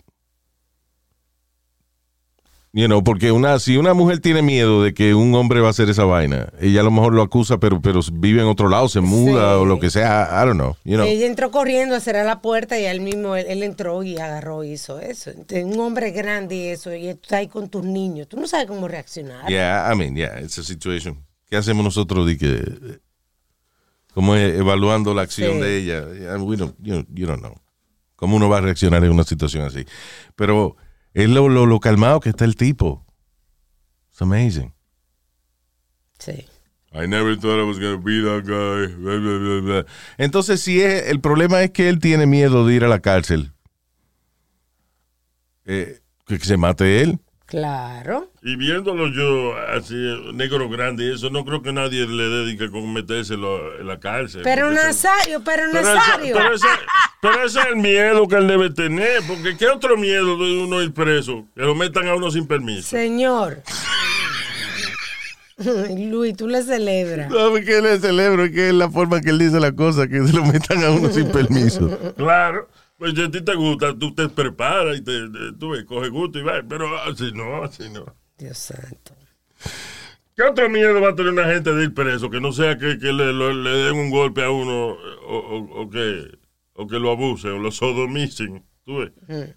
[2.74, 5.72] You know, porque una, si una mujer tiene miedo de que un hombre va a
[5.72, 8.88] hacer esa vaina, ella a lo mejor lo acusa, pero, pero vive en otro lado,
[8.88, 9.62] se muda Sí.
[9.62, 10.78] o lo que sea, I don't know.
[10.86, 11.06] You know.
[11.06, 14.64] Ella entró corriendo a cerrar la puerta y él mismo, él, él entró y agarró
[14.64, 15.32] y hizo eso.
[15.32, 18.30] Entonces, un hombre grande y eso, y tú estás ahí con tus niños.
[18.30, 19.50] Tú no sabes cómo reaccionar.
[19.50, 21.26] Yeah, I mean, yeah, it's a situation.
[21.50, 22.64] ¿Qué hacemos nosotros de que
[24.14, 25.60] como e- evaluando la acción Sí.
[25.60, 26.38] de ella?
[26.38, 27.56] We don't, you, you don't know.
[28.16, 29.84] ¿Cómo uno va a reaccionar en una situación así?
[30.38, 30.78] Pero
[31.14, 33.06] es lo, lo, lo calmado que está el tipo.
[34.12, 34.74] It's amazing.
[36.20, 36.46] Sí.
[36.94, 38.94] I never thought I was going to be that guy.
[38.98, 39.86] Blah, blah, blah, blah.
[40.18, 43.54] Entonces, si es, el problema es que él tiene miedo de ir a la cárcel,
[45.66, 47.20] eh, que se mate él.
[47.52, 48.32] Claro.
[48.42, 49.94] Y viéndolo yo así,
[50.34, 54.40] negro grande, y eso no creo que nadie le dedique con metérselo en la cárcel.
[54.42, 56.34] Pero Nazario, pero Pero Nazario.
[56.34, 56.68] pero, ese,
[57.22, 60.82] pero ese es el miedo que él debe tener, porque ¿qué otro miedo de uno
[60.82, 61.46] ir preso?
[61.54, 62.88] Que lo metan a uno sin permiso.
[62.88, 63.62] Señor.
[65.90, 67.30] Luis, tú le celebras.
[67.30, 70.32] No, porque le celebro que es la forma que él dice la cosa, que se
[70.32, 72.00] lo metan a uno sin permiso.
[72.16, 72.70] Claro,
[73.02, 76.10] pues si a ti te gusta, tú te preparas y te, te- tú ves, coge
[76.10, 78.06] gusto y va, pero así no, así no.
[78.38, 79.16] Dios santo.
[80.36, 82.30] ¿Qué otro miedo va a tener una gente de ir preso?
[82.30, 84.98] Que no sea que, que le, lo- le den un golpe a uno o,
[85.36, 86.28] o- o que,
[86.74, 88.64] o que lo abusen o lo sodomicen.
[88.86, 89.56] ¿Tú ves?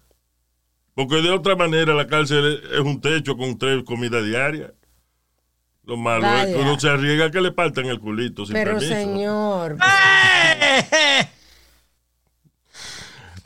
[0.95, 4.71] Porque de otra manera la cárcel es, un techo con tres comidas diarias.
[5.83, 8.71] Lo malo es que uno se arriesga a que le partan el culito sin Pero
[8.71, 8.91] permiso.
[8.91, 9.77] señor.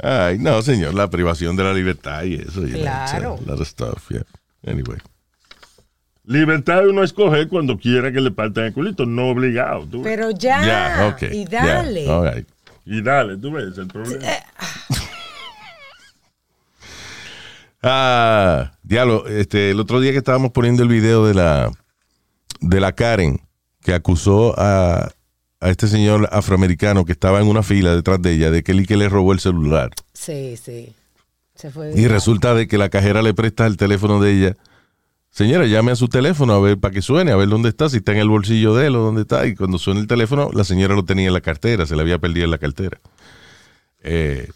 [0.02, 2.62] Ay, no, señor, la privación de la libertad y eso.
[2.62, 3.36] know, Claro.
[3.36, 4.24] it's a lot of stuff, yeah.
[4.66, 4.98] Anyway.
[6.26, 9.86] Libertad de uno escoger cuando quiera que le partan el culito, no obligado.
[9.88, 10.16] ¿tú ves?
[10.16, 10.66] Pero ya.
[10.66, 11.24] Ya, ok.
[11.32, 12.08] Y dale.
[12.10, 12.48] all right.
[12.86, 14.24] Y dale, tú ves el problema.
[17.82, 21.72] Ah, diablo, este, el otro día que estábamos poniendo el video de la
[22.60, 23.40] de la Karen
[23.82, 25.12] que acusó a,
[25.62, 28.82] a este señor afroamericano que estaba en una fila detrás de ella de que él
[28.82, 29.92] y que le robó el celular.
[30.14, 30.94] Sí, sí.
[31.56, 31.92] Se fue.
[31.96, 34.58] Y resulta de que la cajera le presta el teléfono de ella.
[35.32, 37.98] Señora, llame a su teléfono a ver para que suene, a ver dónde está, si
[37.98, 39.46] está en el bolsillo de él o dónde está.
[39.46, 42.18] Y cuando suena el teléfono, la señora lo tenía en la cartera, se le había
[42.18, 42.98] perdido en la cartera.
[44.02, 44.50] Eh,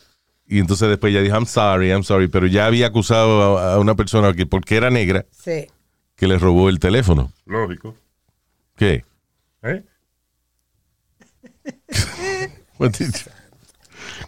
[0.48, 3.80] y entonces después ella dijo, I'm sorry, I'm sorry, pero ya había acusado a, a
[3.80, 5.68] una persona que porque era negra Sí.
[6.16, 7.32] que le robó el teléfono.
[7.46, 7.96] Lógico.
[8.76, 9.04] ¿Qué?
[9.64, 9.84] ¿Eh?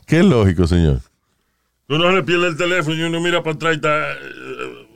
[0.06, 1.02] ¿Qué es lógico, señor?
[1.88, 4.88] Uno le pierde el teléfono y uno mira para atrás y está eh,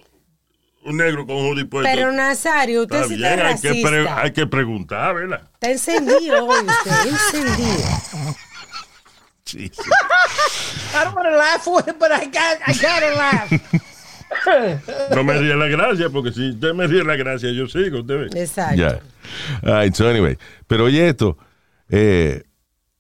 [0.85, 1.89] un negro con un hoodie puesto.
[1.91, 5.41] Pero Nazario, usted Está sí bien, está hay que, hay que preguntar, ¿verdad?
[5.53, 8.35] Está encendido hoy usted, encendido.
[9.51, 9.69] I
[11.03, 13.51] don't want to laugh it, but I got, I gotta laugh.
[15.15, 18.29] No me ríe la gracia, porque si usted me ríe la gracia, yo sigo, usted
[18.29, 18.41] ve.
[18.41, 18.75] Exacto.
[18.75, 18.99] Ya.
[19.63, 20.37] All right, so anyway.
[20.67, 21.35] Pero oye esto,
[21.89, 22.43] eh,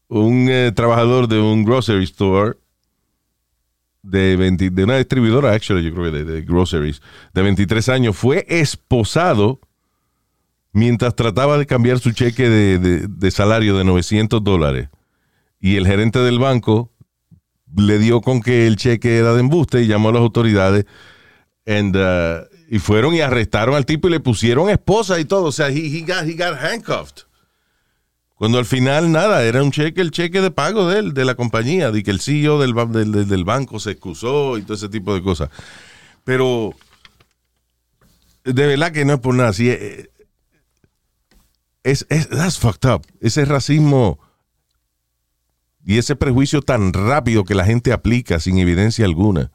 [0.09, 2.57] un eh, trabajador de un grocery store
[4.01, 7.01] de, 20 de una distribuidora, actually, yo creo que de, groceries,
[7.33, 9.59] de 23 años, fue esposado
[10.71, 14.89] mientras trataba de cambiar su cheque de, de- de salario de 900 dólares.
[15.59, 16.91] Y el gerente del banco
[17.75, 20.85] le dio con que el cheque era de embuste y llamó a las autoridades
[21.65, 25.45] And, uh, y fueron y arrestaron al tipo y le pusieron esposa y todo.
[25.45, 27.25] O sea, he, he got, he got handcuffed.
[28.39, 31.35] Cuando al final, nada, era un cheque, el cheque de pago de él, de la
[31.35, 35.13] compañía, de que el CEO del, del, del- banco se excusó y todo ese tipo
[35.13, 35.49] de cosas.
[36.23, 36.73] Pero,
[38.45, 39.51] de verdad que no es por nada.
[39.51, 40.09] Sí, eh,
[41.83, 43.05] es, es, that's fucked up.
[43.19, 44.19] Ese racismo
[45.85, 49.51] y ese prejuicio tan rápido que la gente aplica sin evidencia alguna.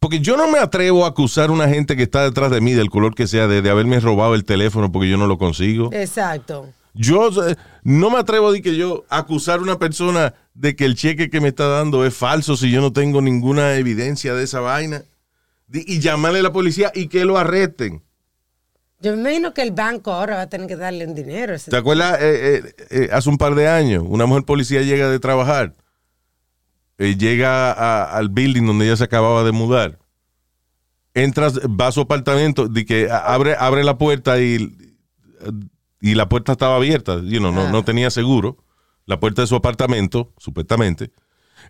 [0.00, 2.72] Porque yo no me atrevo a acusar a una gente que está detrás de mí,
[2.72, 5.90] del color que sea, de, de haberme robado el teléfono porque yo no lo consigo.
[5.92, 6.68] Exacto.
[6.94, 10.84] Yo eh, no me atrevo a decir que yo acusar a una persona de que
[10.84, 14.44] el cheque que me está dando es falso si yo no tengo ninguna evidencia de
[14.44, 15.02] esa vaina.
[15.72, 18.02] Y llamarle a la policía y que lo arresten.
[19.00, 21.54] Yo me imagino que el banco ahora va a tener que darle un dinero.
[21.58, 22.18] ¿Te acuerdas?
[22.22, 25.74] eh, eh, eh, hace un par de años, una mujer policía llega de trabajar,
[26.98, 29.98] llega a- al building donde ella se acababa de mudar,
[31.12, 34.76] entras, va a su apartamento, de que abre, abre la puerta y,
[36.00, 37.70] y la puerta estaba abierta, you know, no, Ah.
[37.70, 38.58] no tenía seguro,
[39.06, 41.10] la puerta de su apartamento, supuestamente,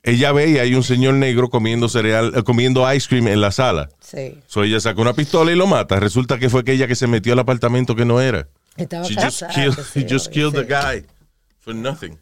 [0.02, 3.50] ella ve y hay un señor negro comiendo cereal, eh, comiendo ice cream en la
[3.52, 3.88] sala.
[4.00, 4.38] Sí.
[4.46, 5.98] So ella saca una pistola y lo mata.
[6.00, 8.48] Resulta que fue aquella que se metió al apartamento que no era.
[8.76, 11.04] Estaba She just killed, he just killed the guy
[11.60, 12.18] for nothing.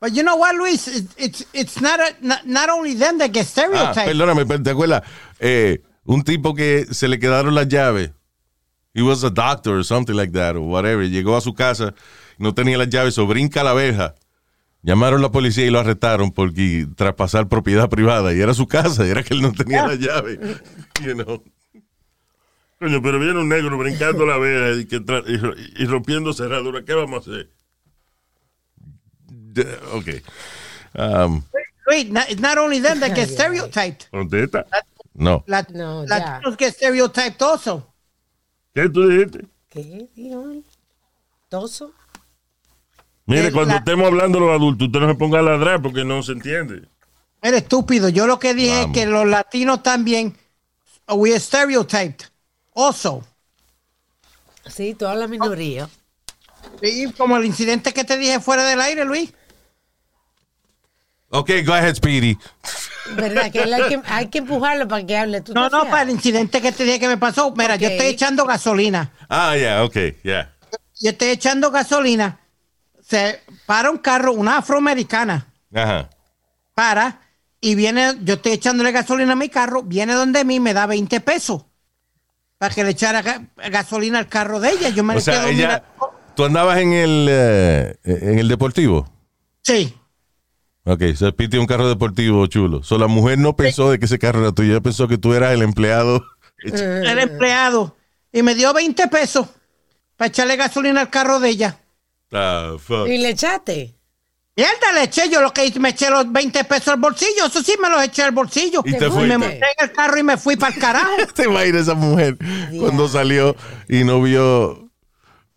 [0.00, 0.86] But you know what, Luis?
[0.88, 4.04] It, it's it's not, a, not not only them that get Ah, stereotyped.
[4.06, 5.02] perdóname, pero ¿te acuerdas?
[5.40, 8.10] Eh, un tipo que se le quedaron las llaves.
[8.94, 11.02] He was a doctor or something like that, or whatever.
[11.08, 11.94] Llegó a su casa,
[12.38, 14.14] no tenía las llaves, o brinca la verja.
[14.82, 18.32] Llamaron a la policía y lo arrestaron porque traspasar propiedad privada.
[18.34, 20.38] Y era su casa, era que él no tenía la llave.
[21.04, 21.42] You know.
[22.78, 24.36] Coño, pero viene un negro brincando la
[24.78, 26.84] y, que y y rompiendo cerradura.
[26.84, 27.50] ¿Qué vamos a hacer?
[29.26, 30.08] De- Ok.
[30.96, 31.42] Um,
[31.86, 34.06] Wait, not, it's not only them that get stereotyped.
[34.12, 34.66] ¿Dónde está?
[35.14, 35.44] no.
[35.46, 36.40] Lat- No, ya.
[36.40, 37.93] Latinos get stereotyped also.
[38.74, 39.46] ¿Qué tú dijiste?
[39.70, 40.64] ¿Qué dijo él?
[41.48, 41.92] ¿Toso?
[43.26, 46.04] Mire, Eh, cuando la- estemos hablando los adultos, usted no se ponga a ladrar porque
[46.04, 46.86] no se entiende.
[47.40, 48.08] Eres estúpido.
[48.08, 48.86] Yo lo que dije Vamos.
[48.86, 50.36] es que los latinos también,
[51.08, 52.26] uh, we are stereotyped
[52.74, 53.22] also.
[54.66, 55.88] Sí, toda la minoría.
[56.82, 59.32] Y como el incidente que te dije fuera del aire, Luis.
[61.30, 62.38] Ok, go ahead, Speedy.
[63.16, 63.50] ¿Verdad?
[63.52, 65.40] Que él hay que, hay que empujarlo para que hable.
[65.42, 67.52] ¿Tú No, no, para el incidente que te dije que me pasó.
[67.56, 69.12] Mira, yo estoy echando gasolina.
[69.28, 70.54] Ah, yeah, ok, yeah.
[71.00, 72.40] Yo estoy echando gasolina.
[73.02, 75.46] Se para un carro, una afroamericana.
[75.74, 76.08] Ajá.
[76.74, 77.20] Para
[77.60, 79.82] y viene, yo estoy echándole gasolina a mi carro.
[79.82, 81.64] Viene donde mí, me da 20 pesos.
[82.58, 84.88] Para que le echara ga- gasolina al carro de ella.
[84.88, 86.14] Yo me O sea, quedo ella, mirando.
[86.34, 89.10] tú andabas en el, eh, en el deportivo.
[89.62, 89.94] Sí.
[90.84, 92.82] Ok, se pide un carro deportivo chulo.
[92.82, 95.32] So, la mujer no pensó de que ese carro era tuyo, ella pensó que tú
[95.32, 96.24] eras el empleado.
[96.62, 97.96] el empleado
[98.32, 99.46] y me dio 20 pesos
[100.16, 101.80] para echarle gasolina al carro de ella.
[102.32, 103.08] Ah, fuck.
[103.08, 103.94] ¿Y le echaste?
[104.56, 107.62] Mierda, le eché yo lo que hice, me eché los 20 pesos al bolsillo, eso
[107.62, 108.82] sí me los eché al bolsillo.
[108.84, 109.38] Y te me fuiste.
[109.38, 111.10] monté en el carro y me fui para el carajo.
[111.34, 112.36] Te va a ir esa mujer
[112.78, 113.56] cuando salió
[113.88, 114.83] y no vio,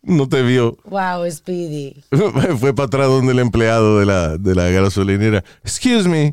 [0.08, 0.78] no te vio.
[0.86, 2.04] Wow, Speedy.
[2.60, 5.44] Fue para atrás donde el empleado de la, de la gasolinera.
[5.64, 6.32] Excuse me,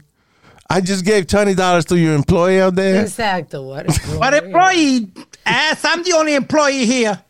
[0.71, 3.03] I just gave $20 to your employee out there.
[3.03, 3.63] Exacto.
[3.65, 3.87] What
[4.21, 4.35] wrong?
[4.35, 5.13] employee,
[5.45, 7.21] ass, I'm the only employee here.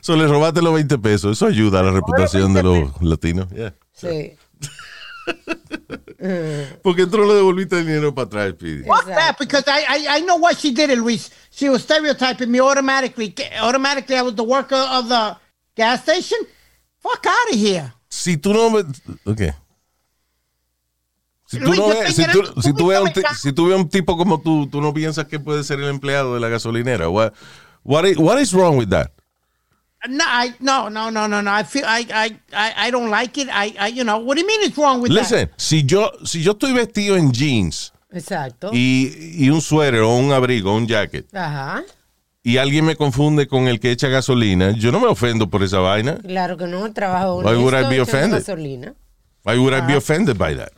[0.00, 1.36] So, le robaste los 20 pesos.
[1.36, 3.48] Eso ayuda a la reputación de los latinos.
[3.50, 3.74] Yeah.
[3.92, 4.36] Sí.
[6.82, 8.84] Porque tú no le devolviste el dinero para atrás, Speedy.
[8.84, 11.30] Fuck that, because I, I, I know why she did it, Luis.
[11.50, 13.34] She was stereotyping me automatically.
[13.60, 15.36] Automatically, I was the worker of the
[15.76, 16.38] gas station.
[17.00, 17.92] Fuck out of here.
[18.08, 18.70] Si tú no...
[18.70, 18.84] me-
[19.26, 19.40] Ok.
[21.46, 23.52] Si tú, Luis, no ves, si, tú, si tú ves a un ti- público, si
[23.52, 26.32] tú ves a un tipo como tú, tú no piensas que puede ser el empleado
[26.34, 27.08] de la gasolinera.
[27.10, 27.32] What,
[27.82, 29.10] what, is, what is wrong with that?
[30.08, 31.50] No, I, no, no, no, no, no.
[31.52, 33.48] I feel I, I, I, I don't like it.
[33.52, 35.20] I, I, you know, what do you mean it's wrong with that?
[35.20, 38.70] Listen, si yo, si yo estoy vestido en jeans Exacto.
[38.72, 41.84] y, y un suéter o un abrigo o un jacket Ajá.
[42.42, 45.78] y alguien me confunde con el que echa gasolina, yo no me ofendo por esa
[45.78, 46.18] vaina.
[46.18, 48.40] Claro que no, trabajo Why would I be offended?
[48.40, 48.94] gasolina.
[49.44, 50.72] Why would I be offended by that?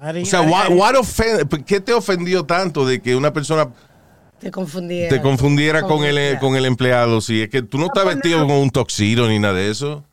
[0.00, 3.68] I didn't- O sea, what, what offend- ¿qué te ofendió tanto de que una persona
[4.40, 5.08] Te confundiera.
[5.08, 6.40] te confundiera con el, empleado.
[6.40, 7.20] con el empleado?
[7.20, 10.04] Si es que tú no estás vestido con un toxido ni nada de eso.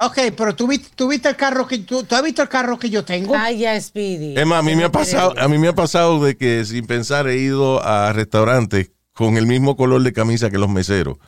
[0.00, 2.78] Ok, pero tú viste, tú viste el carro que tú, tú has visto el carro
[2.78, 3.34] que yo tengo.
[3.36, 4.38] Ay, ya, Speedy.
[4.38, 6.86] Es más, a mí me ha pasado, a mí me ha pasado de que sin
[6.86, 11.18] pensar he ido a restaurantes con el mismo color de camisa que los meseros.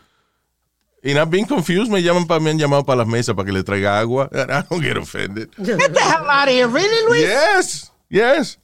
[1.03, 3.53] Y I've been confused, me llaman para, me han llamado para las mesas para que
[3.53, 4.28] le traiga agua.
[4.32, 5.51] And I don't get offended.
[5.57, 7.22] Get the hell out of here, really, Luis?
[7.22, 8.59] Yes, yes.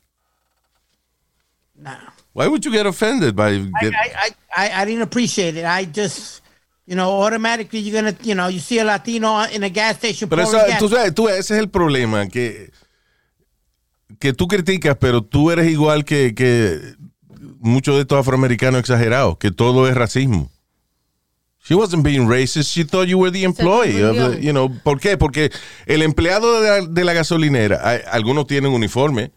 [1.74, 2.15] No.
[2.36, 4.30] Why would you get offended by I, get, I, I,
[4.68, 5.64] I, I didn't appreciate it.
[5.64, 6.42] I just,
[6.84, 10.28] you know, automatically you're gonna, you know, you see a Latino in a gas station.
[10.28, 10.78] Pero eso, gas.
[10.78, 12.70] tú sabes, tú- ese es el problema, que,
[14.20, 16.78] que tú criticas, pero tú eres igual que, que
[17.60, 20.50] muchos de estos afroamericanos exagerados, que todo es racismo.
[21.66, 24.02] She wasn't being racist, she thought you were the employee.
[24.02, 25.16] of the- you know, ¿Por qué?
[25.16, 25.50] Porque
[25.86, 29.32] el empleado de la, de la gasolinera, hay- algunos tienen uniforme,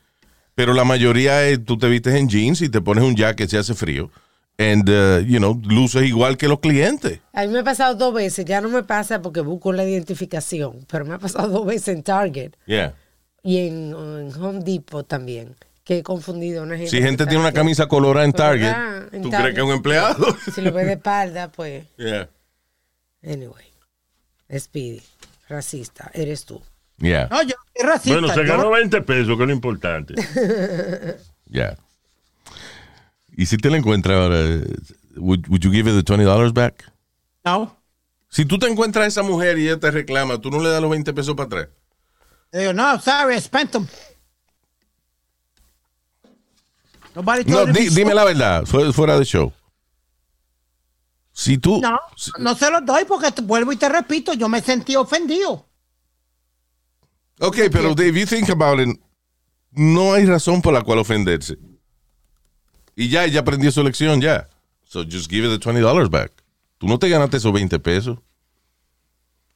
[0.55, 3.57] pero la mayoría es, tú te vistes en jeans y te pones un jacket si
[3.57, 4.11] hace frío.
[4.57, 7.21] And, uh, you know, luces igual que los clientes.
[7.31, 10.85] A mí me ha pasado dos veces, ya no me pasa porque busco la identificación,
[10.91, 12.93] pero me ha pasado dos veces en Target Yeah.
[13.41, 16.91] y en, en Home Depot también, que he confundido una gente.
[16.91, 18.73] Si gente tiene una camisa colorada en Target,
[19.13, 19.39] en ¿tú Target.
[19.39, 20.37] crees que es un empleado?
[20.53, 22.27] Si lo ves de espalda, pues, Yeah.
[23.23, 23.63] anyway.
[24.57, 25.01] Speedy,
[25.47, 26.61] racista, eres tú.
[27.01, 28.19] Yeah, No, yo soy racista.
[28.19, 30.15] Bueno, se yo- ganó 20 pesos, que es lo importante.
[31.49, 31.77] yeah.
[33.37, 34.39] Y si te la encuentras ahora,
[35.15, 36.91] would, would you give her the $20 back?
[37.45, 37.75] No.
[38.29, 40.81] Si tú te encuentras a esa mujer y ella te reclama, ¿tú no le das
[40.81, 41.67] los 20 pesos para atrás?
[42.51, 43.87] Le digo, no, sorry, I spent them.
[47.15, 49.51] Nobody No, di- dime la verdad, fu- fuera de show.
[51.31, 51.79] Si tú.
[51.81, 54.95] No, si- no se los doy porque te- vuelvo y te repito, yo me sentí
[54.95, 55.65] ofendido.
[57.39, 58.99] Ok, pero if you think about it,
[59.71, 61.57] no hay razón por la cual ofenderse.
[62.95, 64.49] Y ya, ella aprendió su lección ya.
[64.83, 66.31] So just give it the $20 back.
[66.77, 68.17] Tú no te ganaste esos 20 pesos.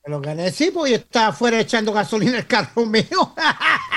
[0.06, 3.34] Me lo gané sí, porque estaba afuera echando gasolina el carro mío.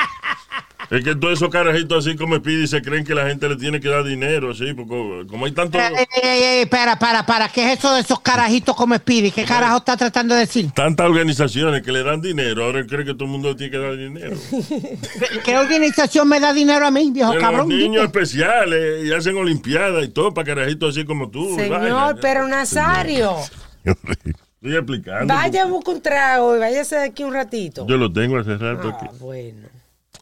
[0.91, 3.81] Es que todos esos carajitos así como Speedy se creen que la gente le tiene
[3.81, 7.49] que dar dinero, así, porque como hay tanto, Ey, ey, ey, ey, para, para, para.
[7.49, 9.31] ¿Qué es eso de esos carajitos como Speedy?
[9.33, 10.71] ¿Qué carajo está tratando de decir?
[10.73, 13.71] tantas organizaciones que le dan dinero, ahora él cree que todo el mundo le tiene
[13.73, 14.37] que dar dinero.
[15.45, 17.69] ¿Qué, organización me da dinero a mí, viejo Pero cabrón?
[17.69, 21.57] los niños especiales y hacen olimpiadas y todo para carajitos así como tú.
[21.57, 23.37] Señor, pero Nazario,
[23.85, 25.33] Estoy explicando.
[25.33, 27.87] vaya, busca un trago y váyase de aquí un ratito.
[27.87, 29.69] Yo lo tengo hace rato Ah, bueno.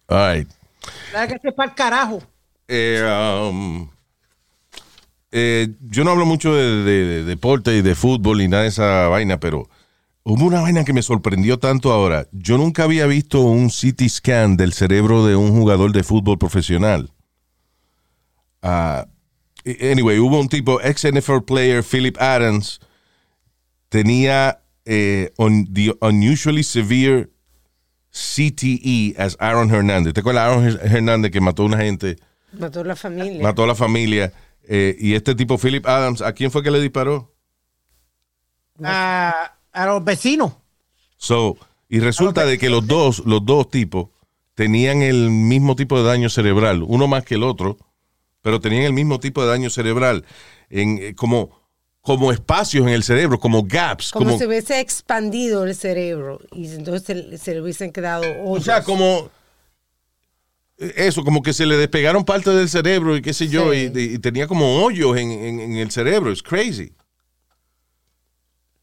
[0.09, 0.49] All right.
[1.29, 2.23] Que sepa el carajo.
[2.69, 3.03] Eh,
[3.51, 3.89] um,
[5.33, 8.69] eh, yo no hablo mucho de, de- de deporte y de fútbol y nada de
[8.69, 9.69] esa vaina, pero
[10.23, 12.27] hubo una vaina que me sorprendió tanto ahora.
[12.33, 17.11] Yo nunca había visto un CT scan del cerebro de un jugador de fútbol profesional.
[18.63, 19.07] Ah,
[19.81, 22.81] anyway, hubo un tipo, ex NFL player, Philip Adams,
[23.89, 27.31] tenía eh, un- the unusually severe
[28.15, 30.15] CTE as Aaron Hernández.
[30.15, 32.17] ¿Te acuerdas de Aaron Her- Hernández que mató a una gente?
[32.53, 33.43] Mató a la familia.
[33.43, 34.33] mató a la familia.
[34.69, 37.35] eh, y este tipo, Philip Adams, ¿a quién fue que le disparó?
[38.83, 40.53] A, a los vecinos.
[41.17, 41.57] So,
[41.89, 44.09] y resulta de que los dos, los dos tipos
[44.55, 47.77] tenían el mismo tipo de daño cerebral, uno más que el otro,
[48.43, 50.25] pero tenían el mismo tipo de daño cerebral,
[50.71, 51.51] en, eh, como,
[52.05, 56.67] como espacios en el cerebro, como gaps, como, como, si hubiese expandido el cerebro y
[56.69, 58.65] entonces se, le hubiesen quedado o hoyos.
[58.67, 59.31] sea, como
[60.77, 63.91] eh, eso, como que se le despegaron parte del cerebro y qué sé yo, Sí.
[63.95, 66.93] y, y tenía como hoyos en, en- en el cerebro, es crazy.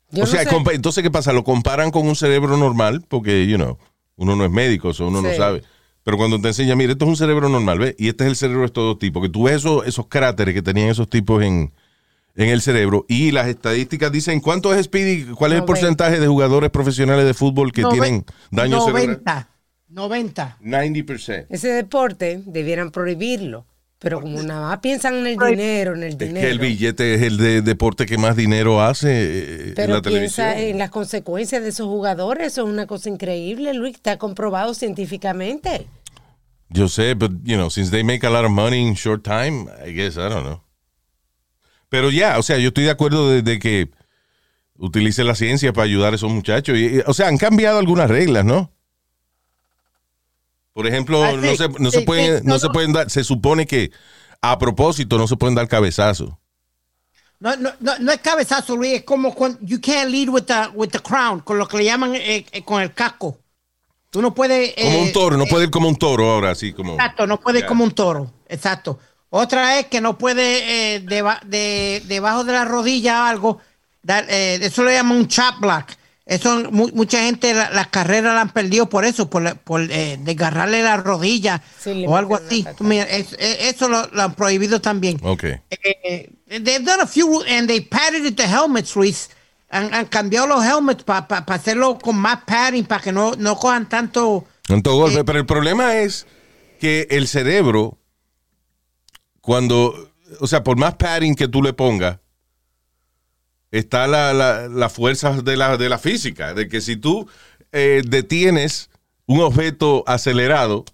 [0.10, 0.50] Yo o no sea, sé.
[0.74, 1.32] entonces, ¿qué pasa?
[1.32, 3.78] Lo comparan con un cerebro normal, porque, you know,
[4.16, 5.62] uno no es médico, o uno no sabe.
[6.04, 7.96] Pero cuando te enseña, mira, esto es un cerebro normal, ¿ves?
[8.00, 9.22] Y este es el cerebro de todo tipo.
[9.22, 11.72] Que tú ves esos, esos cráteres que tenían esos tipos en,
[12.36, 13.06] en el cerebro.
[13.08, 15.26] Y las estadísticas dicen, ¿cuánto es Speedy?
[15.34, 15.66] ¿Cuál es el 90.
[15.66, 19.22] porcentaje de jugadores profesionales de fútbol que tienen daño cerebral?
[19.26, 19.48] 90.
[19.90, 20.58] 90.
[20.62, 21.46] 90%.
[21.50, 23.66] Ese deporte debieran prohibirlo.
[24.00, 26.42] Pero como nada más piensan en el dinero, en el Es dinero.
[26.42, 30.02] que el billete es el de deporte que más dinero hace eh, en Pero la
[30.02, 30.48] televisión.
[30.48, 32.48] piensa en las consecuencias de esos jugadores.
[32.48, 33.94] Eso es una cosa increíble, Luis.
[33.94, 35.86] Está comprobado científicamente.
[36.70, 39.68] Yo sé, but you know, since they make a lot of money in short time,
[39.86, 40.64] I guess, I don't know.
[41.92, 43.90] Pero ya, o sea, yo estoy de acuerdo de, de que
[44.78, 46.78] utilice la ciencia para ayudar a esos muchachos.
[46.78, 48.72] Y, y, o sea, han cambiado algunas reglas, ¿no?
[50.72, 52.94] Por ejemplo, Ah, sí, no se, no sí, se pueden, sí, no no, se pueden
[52.94, 53.92] dar, se supone que
[54.42, 56.30] a propósito no se pueden dar cabezazos.
[57.42, 58.94] No, no, no, no es cabezazo, Luis.
[58.94, 61.84] Es como cuando you can't lead with the, with the crown, con lo que le
[61.84, 63.38] llaman eh, eh, con el casco.
[64.10, 64.76] Tú no puedes.
[64.76, 66.94] Como eh, un toro, no puede ir como un toro ahora, así como.
[66.94, 68.32] Exacto, no puede ir como un toro.
[68.48, 68.98] Exacto.
[69.34, 73.58] Otra es que no puede eh, deba- de- debajo de la rodilla o algo.
[74.04, 75.86] dar, eh, eso le llaman un chop block.
[76.26, 79.82] Eso mu- mucha gente la- las carreras la han perdido por eso, por, la- por
[79.90, 82.66] eh, desgarrarle la rodilla Sí, o algo así.
[82.80, 85.18] mira, es- eh, eso lo, lo han prohibido también.
[85.24, 85.44] Ok.
[85.70, 89.30] Eh, they've done a few and they padded the helmets, Luis.
[89.70, 93.88] Han, han cambiado los helmets para hacerlo con más padding, para que no, no cojan
[93.88, 94.46] tanto.
[94.68, 95.20] Tanto golpe.
[95.20, 96.26] Eh, Pero el problema es
[96.80, 97.98] que el cerebro,
[99.42, 102.20] cuando, o sea, por más padding que tú le pongas,
[103.72, 106.54] está la, la, la fuerza de la, de la física.
[106.54, 107.28] De que si tú
[107.72, 108.90] eh, detienes
[109.26, 110.86] un objeto acelerado,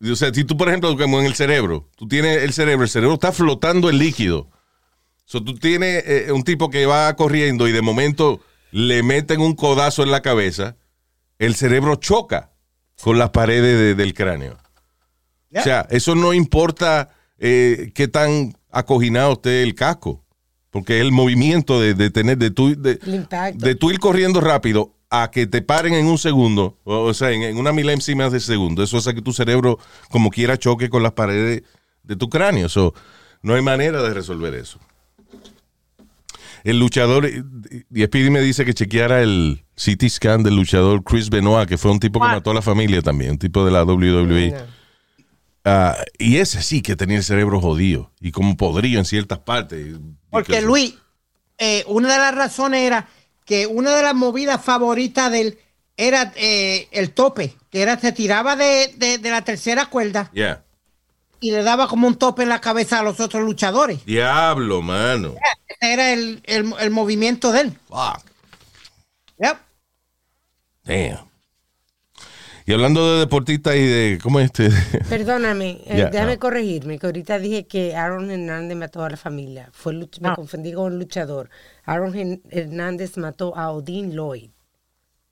[0.00, 2.90] o sea, si tú, por ejemplo, como en el cerebro, tú tienes el cerebro, el
[2.90, 4.48] cerebro está flotando en líquido.
[5.24, 8.40] So, tú tienes eh, un tipo que va corriendo y de momento
[8.72, 10.76] le meten un codazo en la cabeza,
[11.38, 12.50] el cerebro choca
[13.00, 14.58] con las paredes de- del cráneo.
[15.54, 20.24] O sea, eso no importa eh, qué tan acoginado esté el casco,
[20.70, 23.64] porque es el movimiento de, de tener, de tú, de, El impacto.
[23.64, 27.32] de tú ir corriendo rápido a que te paren en un segundo, o, o sea,
[27.32, 28.82] en, en una milésima de segundo.
[28.82, 29.78] Eso hace que tu cerebro,
[30.10, 31.62] como quiera, choque con las paredes
[32.02, 32.68] de tu cráneo.
[32.68, 32.94] So,
[33.42, 34.78] no hay manera de resolver eso.
[36.64, 41.68] El luchador, y Speedy me dice que chequeara el CT scan del luchador Chris Benoit,
[41.68, 44.54] que fue un tipo que mató a la familia también, un tipo de la WWE.
[45.64, 49.96] Ah, y ese sí que tenía el cerebro jodido y como podrido en ciertas partes.
[50.30, 50.94] Porque Luis,
[51.58, 53.08] eh, una de las razones era
[53.44, 55.58] que una de las movidas favoritas de él
[55.96, 60.64] era eh, el tope, que era se tiraba de, de- de la tercera cuerda Yeah.
[61.40, 64.04] y le daba como un tope en la cabeza a los otros luchadores.
[64.04, 65.34] Diablo, mano.
[65.68, 67.78] Ese era el, el- el movimiento de él.
[67.88, 68.24] Fuck.
[69.38, 69.56] Yep.
[70.84, 71.28] Damn.
[72.66, 74.18] Y hablando de deportistas y de.
[74.22, 74.70] ¿Cómo es este?
[75.08, 76.38] Perdóname, eh, déjame no.
[76.40, 79.68] corregirme, que ahorita dije que Aaron Hernández mató a la familia.
[79.72, 80.36] Fue luch- Me No.
[80.36, 81.50] confundí con un luchador.
[81.84, 84.50] Aaron Hernández mató a Odin Lloyd.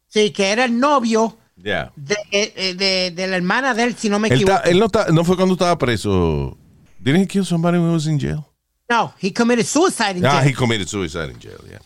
[0.08, 1.92] Sí, que era el novio Yeah.
[1.94, 4.56] de, eh, de- de la hermana de él, si no me Él, equivoco.
[4.62, 6.56] ta- él no, ta- no fue cuando estaba preso.
[6.98, 8.44] Didn't he kill somebody when he was in jail?
[8.88, 10.50] No, he committed suicide in Ah, jail.
[10.50, 11.80] he committed suicide in jail, yeah.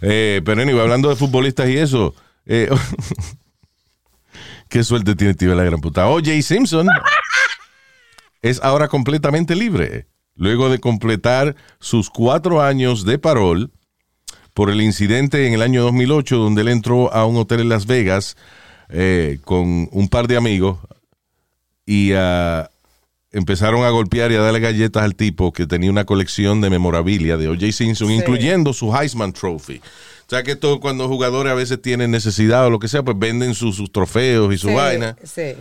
[0.00, 2.14] Eh, pero anyway, hablando de futbolistas y eso,
[2.46, 2.68] eh,
[4.76, 6.06] qué suerte tiene tío la gran puta.
[6.06, 6.42] O.J.
[6.42, 6.86] Simpson
[8.42, 13.70] es ahora completamente libre, luego de completar sus cuatro años de parol
[14.52, 17.86] por el incidente en el año 2008 donde él entró a un hotel en Las
[17.86, 18.36] Vegas
[18.90, 20.78] eh, con un par de amigos
[21.86, 22.68] y ah,
[23.32, 27.38] empezaron a golpear y a darle galletas al tipo que tenía una colección de memorabilia
[27.38, 27.72] de O.J.
[27.72, 29.80] Simpson, incluyendo su Heisman Trophy.
[30.26, 33.16] O sea que esto cuando jugadores a veces tienen necesidad o lo que sea, pues
[33.18, 35.54] venden sus, sus trofeos y su Sí, vaina Sí.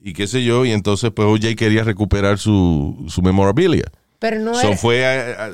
[0.00, 1.54] y qué sé yo, y entonces pues O.J.
[1.56, 3.84] quería recuperar su, su memorabilia.
[4.18, 5.50] Pero no So, era- fue a- a-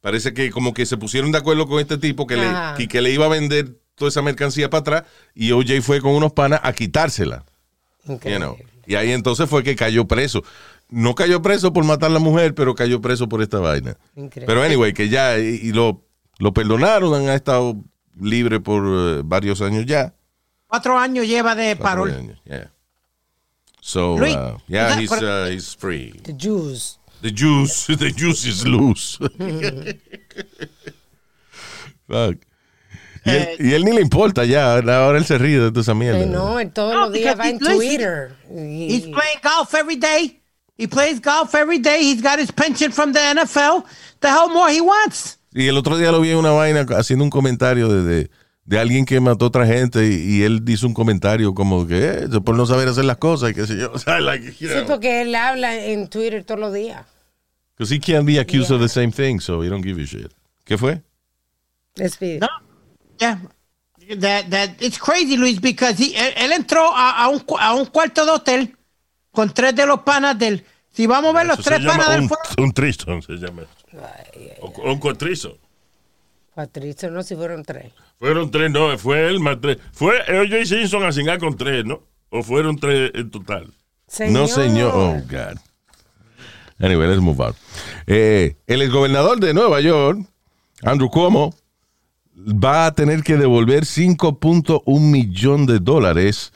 [0.00, 3.00] parece que como que se pusieron de acuerdo con este tipo que le, que, que
[3.00, 5.04] le iba a vender toda esa mercancía para atrás
[5.34, 5.80] y O.J.
[5.82, 7.44] fue con unos panas a quitársela.
[8.06, 8.56] you know.
[8.86, 10.42] Y ahí entonces fue que cayó preso.
[10.88, 13.96] No cayó preso por matar a la mujer, pero cayó preso por esta vaina.
[14.16, 14.46] Increíble.
[14.46, 16.02] Pero anyway, que ya, y, y lo,
[16.38, 17.76] lo perdonaron, ha estado
[18.18, 20.14] libre por eh, varios años ya.
[20.66, 22.36] Cuatro años lleva de parol.
[22.44, 22.70] yeah.
[23.82, 25.00] So, Luis, uh, yeah, ¿verdad?
[25.00, 26.12] he's, uh, he's free.
[26.22, 26.98] The Jews.
[27.22, 29.18] The juice, the juice is loose.
[32.08, 32.38] Fuck.
[33.26, 35.92] Y, él, y él ni le importa ya, ahora él se ríe de toda esa
[35.94, 36.24] mierda.
[36.24, 37.58] No, él todos No, los días va en.
[37.58, 38.34] Twitter.
[38.48, 40.40] He's playing golf every day.
[40.78, 42.02] He plays golf every day.
[42.02, 43.84] He's got his pension from the NFL.
[44.20, 45.36] The hell more he wants.
[45.52, 48.30] Y el otro día lo vi en una vaina haciendo un comentario de, de,
[48.64, 52.08] de alguien que mató a otra gente y, y él hizo un comentario como que
[52.08, 53.90] eh, por no saber hacer las cosas y qué sé yo.
[53.94, 57.04] O sea, like, you Sí, porque él habla en Twitter todos los días.
[57.76, 58.76] 'cause he can't be accused Yeah.
[58.76, 60.30] of the same thing, so he don't give a shit.
[60.64, 61.02] ¿Qué fue?
[61.96, 62.48] No.
[63.18, 63.40] Yeah.
[64.20, 67.86] That, that, it's crazy, Luis, because he, él, él entró a, a un, a un
[67.86, 68.76] cuarto de hotel
[69.30, 70.64] con tres de los panas del.
[70.92, 73.62] Si vamos a ver los Eso tres panas del un, fueron- un tristón, se llama.
[74.60, 75.58] O, o un cotrizo.
[76.54, 77.92] Patricio, no, si fueron tres.
[78.18, 79.78] Fueron tres, no, fue él más tres.
[79.92, 80.64] Fue O.J.
[80.66, 82.02] Simpson a cingar con tres, ¿no?
[82.30, 83.72] O fueron tres en total.
[84.28, 84.92] No, señor.
[84.94, 85.58] Oh, God.
[86.80, 87.54] Anyway, let's move on.
[88.06, 90.18] Eh, el exgobernador de Nueva York,
[90.82, 91.54] Andrew Cuomo,
[92.36, 96.52] va a tener que devolver 5.1 millón de dólares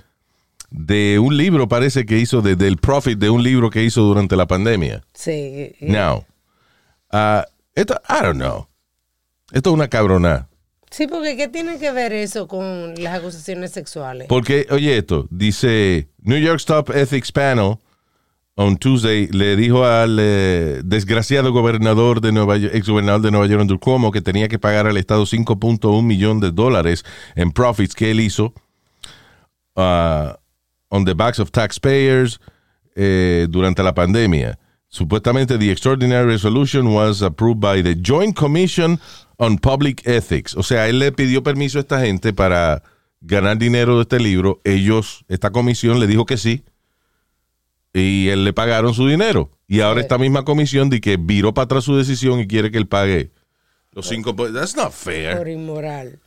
[0.70, 4.34] de un libro, parece que hizo, de- del profit de un libro que hizo durante
[4.34, 5.04] la pandemia.
[5.12, 5.72] Sí.
[5.80, 6.24] Now,
[7.14, 8.68] ah, esto, I don't know.
[9.52, 10.48] Esto es una cabrona.
[10.90, 14.28] Sí, porque ¿qué tiene que ver eso con las acusaciones sexuales?
[14.28, 17.78] Porque, oye, esto, dice New York's Top Ethics Panel
[18.56, 23.46] on Tuesday le dijo al eh, desgraciado gobernador de Nueva York, ex gobernador de Nueva
[23.46, 27.04] York, Andrew Cuomo, que tenía que pagar al Estado 5.1 millón de dólares
[27.34, 28.54] en profits que él hizo
[29.74, 30.38] ah,
[30.88, 32.40] on the backs of taxpayers
[32.94, 34.58] eh, durante la pandemia.
[34.94, 39.00] Supuestamente, the extraordinary resolution was approved by the Joint Commission
[39.38, 40.56] on Public Ethics.
[40.56, 42.80] O sea, él le pidió permiso a esta gente para
[43.20, 44.60] ganar dinero de este libro.
[44.62, 46.62] Ellos, esta comisión le dijo que sí.
[47.92, 49.50] Y él le pagaron su dinero.
[49.66, 52.78] Y ahora esta misma comisión de que viró para atrás su decisión y quiere que
[52.78, 53.32] él pague
[53.90, 54.36] los cinco.
[54.36, 55.36] po- That's not fair.
[55.38, 56.20] Por inmoral.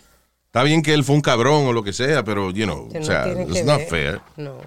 [0.47, 2.97] Está bien que él fue un cabrón o lo que sea, pero, you know, Que
[2.97, 3.87] o no sea, it's not ver.
[3.89, 4.21] fair.
[4.35, 4.57] No,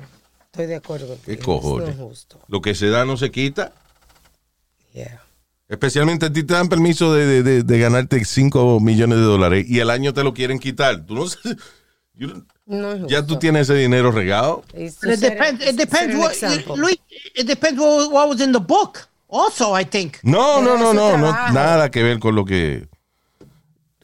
[0.46, 1.18] estoy de acuerdo.
[1.26, 1.88] ¿Qué cojones?
[1.88, 2.40] No es justo.
[2.48, 3.74] Lo que se da no se quita.
[4.92, 5.20] Yeah.
[5.68, 9.64] Especialmente a ti te dan permiso de, de- de- de ganarte 5 millones de dólares
[9.68, 11.06] y al año te lo quieren quitar.
[11.06, 11.56] Tú no sabes-
[12.14, 14.64] you No ya tú tienes ese dinero regado.
[14.74, 15.64] It depends.
[15.64, 15.78] It
[16.68, 16.76] what.
[16.76, 16.98] Luis.
[17.34, 19.08] It depends what, what was in the book.
[19.28, 20.16] Also, I think.
[20.24, 22.88] No, no, no, no, no, nada que ver con lo que...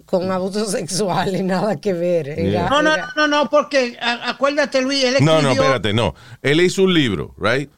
[0.05, 2.29] Con abusos sexuales, nada que ver.
[2.29, 2.69] Era- Yeah.
[2.71, 5.03] No, no, era- no, no, porque acuérdate, Luis.
[5.03, 6.15] Él No, no, escribió- espérate, no.
[6.43, 7.69] Él hizo un libro, right?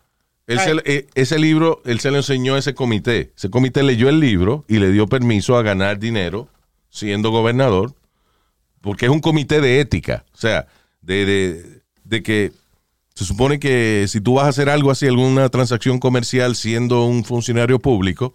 [0.49, 3.33] Él se- eh, ese libro, él se lo enseñó a ese comité.
[3.37, 6.49] Ese comité leyó el libro y le dio permiso a ganar dinero
[6.91, 7.95] siendo gobernador,
[8.81, 10.25] porque es un comité de ética.
[10.35, 10.67] O sea,
[11.03, 12.53] de, de- de que
[13.15, 17.25] se supone que si tú vas a hacer algo así, alguna transacción comercial siendo un
[17.25, 18.33] funcionario público,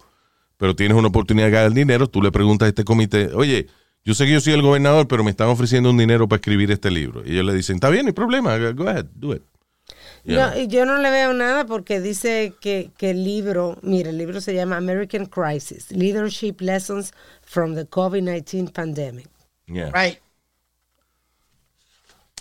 [0.56, 3.66] pero tienes una oportunidad de ganar dinero, tú le preguntas a este comité, oye,
[4.04, 6.70] yo sé que yo soy el gobernador, pero me están ofreciendo un dinero para escribir
[6.70, 7.22] este libro.
[7.26, 9.42] Y ellos le dicen, está bien, no hay problema, go ahead, do it.
[10.24, 14.40] No, yo no le veo nada porque dice que, que el libro, mire, el libro
[14.40, 17.12] se llama American Crisis, Leadership Lessons
[17.42, 19.28] from the COVID-19 Pandemic.
[19.66, 19.90] Yeah.
[19.92, 20.18] Right.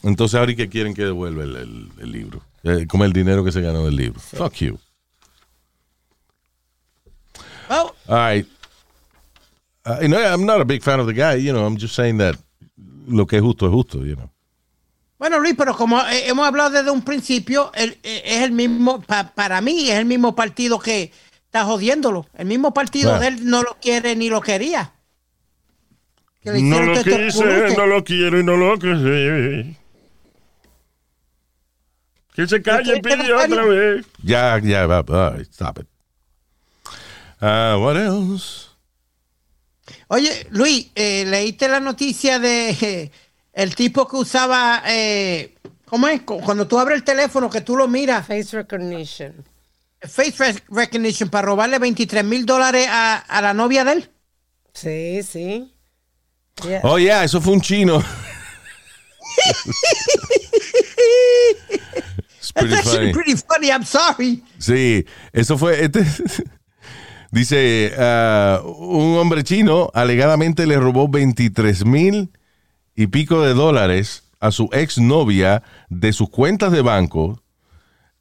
[0.04, 2.42] Entonces ahora ¿y qué quieren que devuelva el, el- el libro.
[2.64, 4.20] Eh, como el dinero que se ganó del libro.
[4.20, 4.80] Fuck you.
[7.70, 8.46] Well, All right.
[9.86, 11.96] Uh, you know, I'm not a big fan of the guy, you know, I'm just
[11.96, 12.36] saying that
[13.08, 14.30] lo que es justo es justo, you know.
[15.24, 19.00] Bueno, Luis, pero como eh, hemos hablado desde un principio, el- eh, es el mismo,
[19.00, 21.14] pa- para mí es el mismo partido que
[21.46, 22.28] está jodiéndolo.
[22.34, 23.22] El mismo partido Claro.
[23.22, 24.92] de él no lo quiere ni lo quería.
[26.42, 29.78] Que le No lo quise, no lo quiero y no lo quise.
[32.36, 33.56] Que se calle, ¿Qué- qué pidió Nazario?
[33.62, 34.06] otra vez.
[34.24, 35.04] Ya, ya, va,
[35.38, 35.88] right, stop it.
[37.42, 38.68] Uh, what else?
[40.10, 43.12] Oye, Luis, eh, leíste la noticia de eh,
[43.54, 46.22] el tipo que usaba, eh, ¿cómo es?
[46.24, 49.34] Cu- Cuando tú abres el teléfono, que tú lo miras, Face recognition.
[50.02, 54.10] face rec- recognition, para robarle 23 mil dólares a, a la novia de él.
[54.74, 55.74] Sí, sí.
[56.68, 56.82] Yeah.
[56.84, 58.04] Oh, yeah, eso fue un chino.
[62.38, 63.14] It's pretty That's actually funny.
[63.14, 64.44] pretty funny, I'm sorry.
[64.60, 65.84] Sí, eso fue.
[65.86, 66.04] Este,
[67.32, 72.30] dice: ah, un hombre chino alegadamente le robó 23 mil
[72.96, 77.42] y pico de dólares a su exnovia de sus cuentas de banco.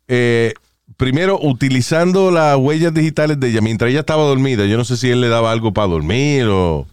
[0.09, 0.55] eh,
[0.97, 4.67] primero, utilizando las huellas digitales de ella mientras ella estaba dormida.
[4.67, 6.87] Yo no sé si él le daba algo para dormir o.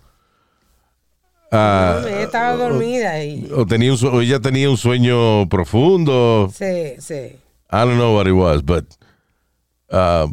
[1.51, 3.49] ah, No, ella estaba dormida y...
[3.53, 6.51] o tenía un o ella tenía un sueño profundo.
[6.55, 7.13] Sí, sí.
[7.71, 8.86] I don't know what it was, but
[9.91, 10.27] uh,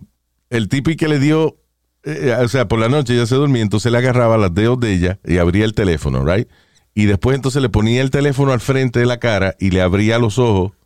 [0.49, 1.57] el tipo y que le dio,
[2.05, 4.95] eh, o sea, por la noche ella se dormía, entonces le agarraba los dedos de
[4.95, 6.49] ella y abría el teléfono, right?
[6.97, 10.19] Y después entonces le ponía el teléfono al frente de la cara y le abría
[10.19, 10.73] los ojos.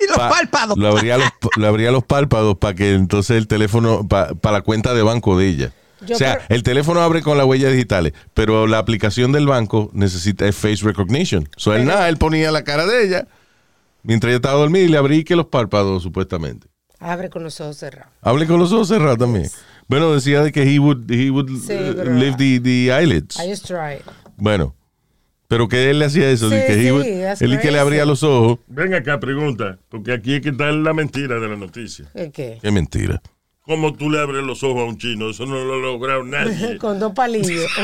[0.00, 0.78] Y los pa- párpados.
[0.78, 4.94] Le abría los, le abría los párpados para que entonces el teléfono, para la cuenta
[4.94, 5.72] de banco de ella.
[6.06, 9.46] Yo o sea, creo- el teléfono abre con las huellas digitales, pero la aplicación del
[9.46, 11.48] banco necesita es face recognition.
[11.56, 13.26] So, él nada, él ponía la cara de ella
[14.02, 16.68] mientras ella estaba dormida y le abría que los párpados, supuestamente.
[16.98, 18.12] Abre con los ojos cerrados.
[18.22, 19.50] Hable con los ojos cerrados también.
[19.88, 23.38] Bueno, decía de que he would, he would Sí, uh, pero- lift the, the eyelids.
[23.38, 24.00] I just tried.
[24.36, 24.74] Bueno,
[25.48, 27.78] pero que él le hacía eso, Sí, que sí, would- that's él y que le
[27.78, 28.58] abría los ojos.
[28.66, 32.10] Ven acá, pregunta, porque aquí es que está la mentira de la noticia.
[32.14, 32.58] ¿El qué?
[32.60, 33.20] Qué mentira.
[33.62, 35.30] ¿Cómo tú le abres los ojos a un chino?
[35.30, 36.78] Eso no lo ha logrado nadie.
[36.80, 37.66] Con dos palillos.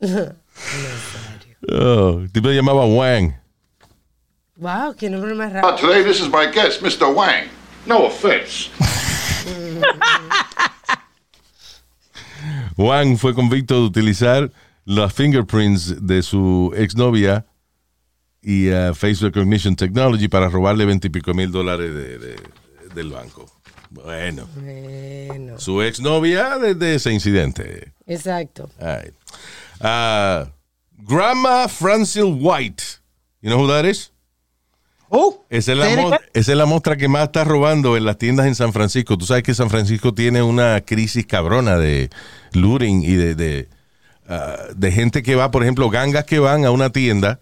[1.68, 3.32] Oh, el tipo se llamaba Wang.
[4.56, 5.74] wow, qué nombre más Uh, raro.
[5.76, 7.12] today, this is my guest, Mr.
[7.12, 7.48] Wang.
[7.86, 8.70] No offense.
[12.76, 14.50] Wang fue convicto de utilizar
[14.84, 17.46] las fingerprints de su exnovia
[18.42, 22.36] y uh, face recognition technology para robarle veintipico mil dólares de- de-
[22.94, 23.46] del banco.
[23.90, 27.92] Bueno, Bueno, su exnovia desde ese incidente.
[28.06, 28.68] exacto.
[28.78, 29.14] Right.
[29.80, 30.48] Uh,
[30.98, 32.82] Grandma Francil White.
[33.42, 34.10] You know who that is?
[35.08, 37.96] Oh, Esa es, la ¿Tiene mo- que- esa es la mostra que más está robando
[37.96, 39.16] en las tiendas en San Francisco.
[39.16, 42.10] Tú sabes que San Francisco tiene una crisis cabrona de
[42.52, 43.68] looting y de, de,
[44.28, 47.38] ah, de gente que va, por ejemplo, gangas que van a una tienda,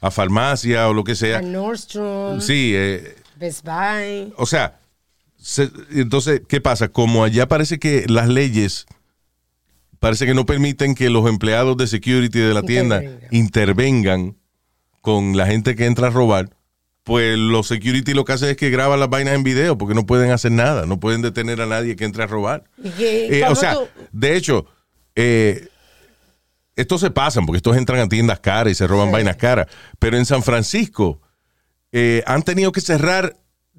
[0.00, 1.40] a farmacia o lo que A sea.
[1.42, 4.32] Nordstrom, Sí, eh, Best Buy.
[4.36, 4.78] o sea,
[5.40, 6.88] se- entonces, ¿qué pasa?
[6.88, 8.86] Como allá parece que las leyes
[10.00, 13.28] parece que no permiten que los empleados de security de la tienda Intervengan.
[13.34, 14.36] intervengan
[15.00, 16.50] con la gente que entra a robar,
[17.04, 20.04] pues los security lo que hacen es que graban las vainas en video porque no
[20.06, 22.64] pueden hacer nada, no pueden detener a nadie que entre a robar.
[22.82, 24.66] ¿Y qué- Eh, o sea, tú- de hecho,
[25.14, 25.68] eh,
[26.76, 29.12] estos se pasan porque estos entran a tiendas caras y se roban Sí.
[29.12, 29.66] vainas caras.
[29.98, 31.20] Pero en San Francisco
[31.92, 33.36] eh, han tenido que cerrar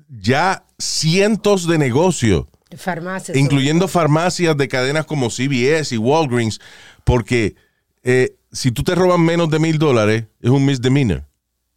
[0.07, 2.45] ya cientos de negocios,
[2.78, 3.36] farmacias.
[3.38, 6.61] incluyendo farmacias de cadenas como CVS y Walgreens,
[7.03, 7.55] porque
[8.03, 11.26] eh, si tú te roban menos de mil dólares, es un misdemeanor.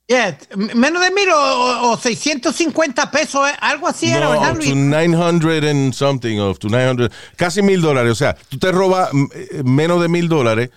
[0.09, 0.37] Yeah,
[0.75, 4.69] menos de mil o, o- o 650 pesos, eh, algo así era, ¿verdad, No, Luis?
[4.71, 8.13] to 900 and something, of to 900, casi mil dólares.
[8.13, 10.71] O sea, tú te robas eh, menos de mil dólares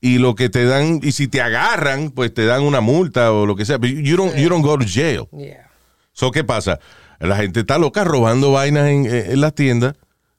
[0.00, 3.46] y lo que te dan, y si te agarran, pues te dan una multa o
[3.46, 3.78] lo que sea.
[3.78, 5.26] But you don't, you don't go to jail.
[5.32, 5.70] Yeah.
[6.12, 6.78] So, ¿qué pasa?
[7.18, 9.94] La gente está loca robando vainas en, en- en las tiendas,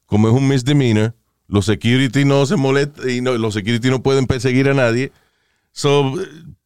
[0.06, 1.16] como es un misdemeanor.
[1.48, 5.12] Los security no se molestan y no, los security no pueden perseguir a nadie.
[5.78, 6.16] So,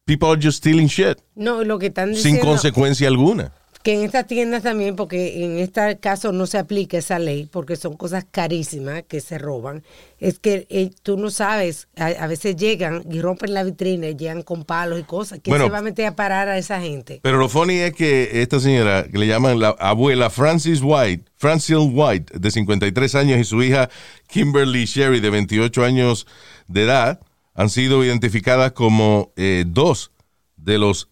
[0.06, 3.52] people are just stealing shit No, lo que están sin diciendo, consecuencia alguna.
[3.82, 7.76] que en estas tiendas también, porque en este caso no se aplica esa ley, porque
[7.76, 9.82] son cosas carísimas que se roban,
[10.18, 14.14] es que eh, tú no sabes, a, a veces llegan y rompen la vitrina, y
[14.16, 15.40] llegan con palos y cosas.
[15.42, 15.64] ¿Quién Bueno.
[15.66, 17.20] se va a meter a parar a esa gente?
[17.22, 21.76] Pero lo funny es que esta señora, que le llaman la abuela Francis White, Francis
[21.76, 23.90] White, de 53 años, y su hija
[24.28, 26.26] Kimberly Sherry, de 28 años
[26.66, 27.20] de edad,
[27.54, 30.12] han sido identificadas como eh, dos
[30.56, 31.08] de los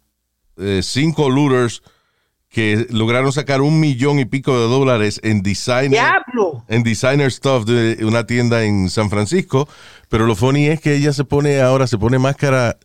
[0.57, 1.82] eh, cinco looters
[2.49, 6.64] que lograron sacar un millón y pico de dólares en designer, ¡Diablo!
[6.68, 9.68] en designer stuff de una tienda en San Francisco.
[10.09, 12.76] Pero lo funny es que ella se pone ahora, se pone máscara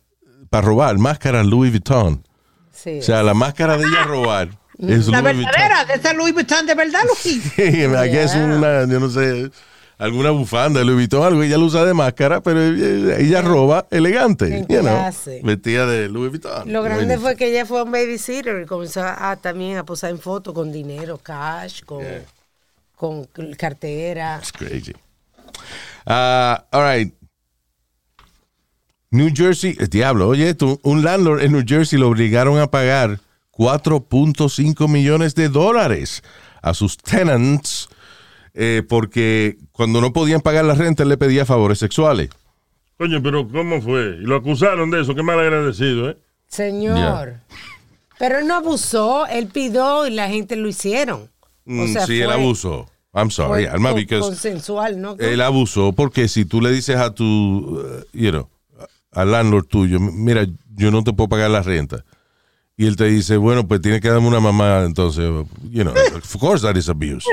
[0.50, 2.24] para robar, máscara Louis Vuitton.
[2.70, 3.00] Sí.
[3.00, 6.66] O sea, la máscara de ella robar es La Louis verdadera, de esa Louis Vuitton
[6.66, 7.56] de verdad, Luis.
[7.56, 7.96] Vuitton.
[7.96, 9.50] Aquí es una, yo no sé,
[9.98, 14.66] alguna bufanda Louis Vuitton, algo, ella lo usa de máscara, pero ella, ella roba elegante,
[14.68, 15.10] you know,
[15.42, 16.72] vestida de Louis Vuitton.
[16.72, 20.18] Lo grande fue que ella fue un babysitter y comenzó a, también a posar en
[20.18, 22.04] fotos con dinero, cash, con,
[22.94, 23.26] con
[23.56, 24.38] cartera.
[24.38, 24.92] It's crazy.
[26.04, 27.12] Ah, all right.
[29.10, 33.20] New Jersey, eh, diablo, oye, tú, un landlord en New Jersey lo obligaron a pagar
[33.52, 36.22] 4.5 millones de dólares
[36.60, 37.88] a sus tenants
[38.56, 42.30] eh, porque cuando no podían pagar la renta él le pedía favores sexuales.
[42.98, 44.16] Coño, pero ¿cómo fue?
[44.20, 46.16] Y lo acusaron de eso, qué mal agradecido, ¿eh?
[46.48, 47.34] Señor.
[48.18, 51.22] Pero él no abusó, él pidió y la gente lo hicieron.
[51.22, 51.28] O
[51.66, 52.86] Mm, sea, sí, él fue- abusó.
[53.12, 55.16] I'm sorry, fue Alma, because consensual, ¿no?
[55.18, 58.48] él abusó porque si tú le dices a tu, uh, you know,
[59.12, 62.04] al landlord tuyo, mira, yo no te puedo pagar la renta.
[62.76, 65.24] Y él te dice, bueno, pues tiene que darme una mamá, entonces,
[65.70, 67.26] you know, of course that is abuse.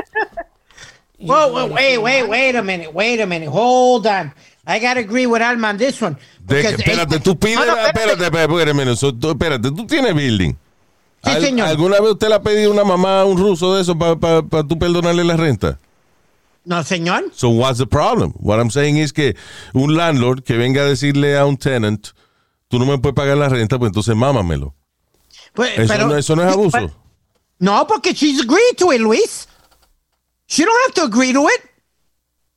[1.25, 4.33] Whoa, whoa, wait, wait, wait a minute, wait a minute, hold on.
[4.65, 6.15] I gotta agree with Alma on this one.
[6.45, 10.13] De espérate, tú pides, No, no, espérate, espérate, espérate, espérate, so, tú- espérate, tú tienes
[10.15, 10.53] building.
[11.23, 11.67] Sí, ¿Al- señor.
[11.67, 14.63] ¿Alguna vez usted le ha pedido a una mamá a un ruso de eso para
[14.67, 15.79] tú perdonarle la renta?
[16.65, 17.25] No, señor.
[17.33, 18.33] So what's the problem?
[18.39, 19.35] What I'm saying is que
[19.73, 22.07] un landlord que venga a decirle a un tenant,
[22.69, 24.73] tú no me puedes pagar la renta, pues entonces mámamelo.
[25.53, 26.91] Pues, Eso, pero- no, eso no es abuso.
[27.59, 29.47] No, porque she's agreed to it, Luis.
[30.53, 31.61] She don't have to agree to it.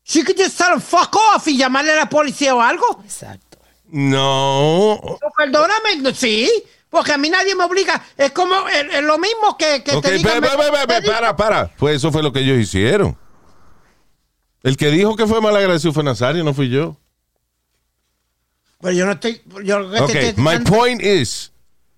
[0.04, 2.84] She could just tell him fuck off y llamarle a la policía o algo.
[3.02, 3.56] Exacto.
[3.90, 5.00] No.
[5.02, 6.46] No, Perdóname, no, sí,
[6.90, 8.04] porque a mí nadie me obliga.
[8.18, 10.42] Es como es, es lo mismo que, que Ok, te digan.
[11.06, 11.68] para, para.
[11.78, 13.16] Pues eso fue lo que ellos hicieron.
[14.62, 16.98] El que dijo que fue mal agradecido fue Nazario, no fui yo.
[18.82, 19.40] Pero yo no estoy.
[19.64, 21.50] Yo, lo que te Ok, estoy my diciendo- point is,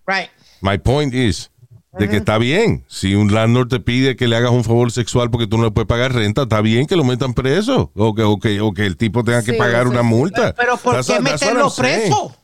[0.07, 0.30] Right.
[0.61, 1.51] my point is,
[1.93, 2.84] de que está bien.
[2.89, 5.70] Si un landlord te pide que le hagas un favor sexual porque tú no le
[5.70, 7.91] puedes pagar renta, está bien que lo metan preso.
[7.95, 10.55] O que, o que, o que el tipo tenga que Sí, pagar sí, una multa.
[10.55, 12.36] Pero ¿por That's qué meterlo preso?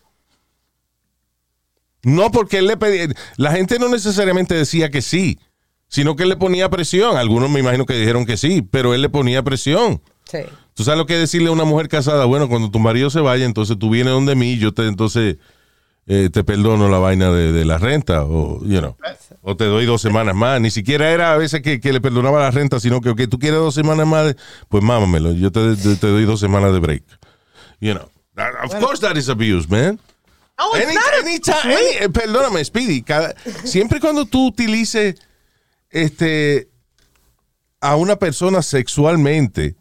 [2.02, 3.08] No, porque él le pedía.
[3.36, 5.38] La gente no necesariamente decía que sí,
[5.88, 7.16] sino que él le ponía presión.
[7.16, 10.02] Algunos me imagino que dijeron que sí, pero él le ponía presión.
[10.30, 10.40] Sí.
[10.74, 12.24] ¿Tú sabes lo que decirle a una mujer casada?
[12.24, 15.36] Bueno, cuando tu marido se vaya, entonces tú vienes donde mí, yo te entonces
[16.06, 18.96] eh, te perdono la vaina de, de la renta, o, you know,
[19.42, 20.60] o te doy dos semanas más.
[20.60, 23.58] Ni siquiera era a veces que, que le perdonaba la renta, sino que, tú quieres
[23.60, 24.36] dos semanas más,
[24.68, 27.02] pues mámamelo, yo te, te- te doy dos semanas de break.
[27.80, 29.98] You know, That- of course that is abuse, man.
[30.58, 30.94] No, Any-
[31.64, 33.02] any- eh, perdóname, Speedy.
[33.02, 33.34] cada-
[33.64, 35.16] siempre cuando tú utilices
[35.90, 36.68] este,
[37.80, 39.74] a una persona sexualmente,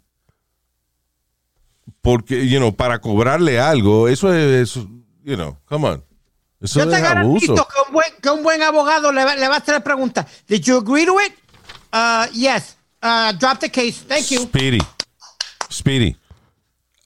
[2.01, 4.75] porque, you know, para cobrarle algo, eso es,
[5.23, 6.03] you know, come on.
[6.63, 7.67] Eso Yo te garantizo abuso.
[7.67, 10.25] que un, buen, que un buen abogado le va, le va a hacer la pregunta.
[10.47, 11.33] Did you agree to it?
[11.91, 12.77] Uh, yes.
[13.01, 14.01] Uh, drop the case.
[14.07, 14.39] Thank you.
[14.43, 14.79] Speedy.
[15.69, 16.15] Speedy.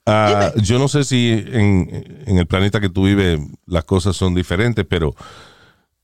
[0.06, 4.34] Ah, yo no sé si en, en el planeta que tú vives las cosas son
[4.34, 5.14] diferentes, pero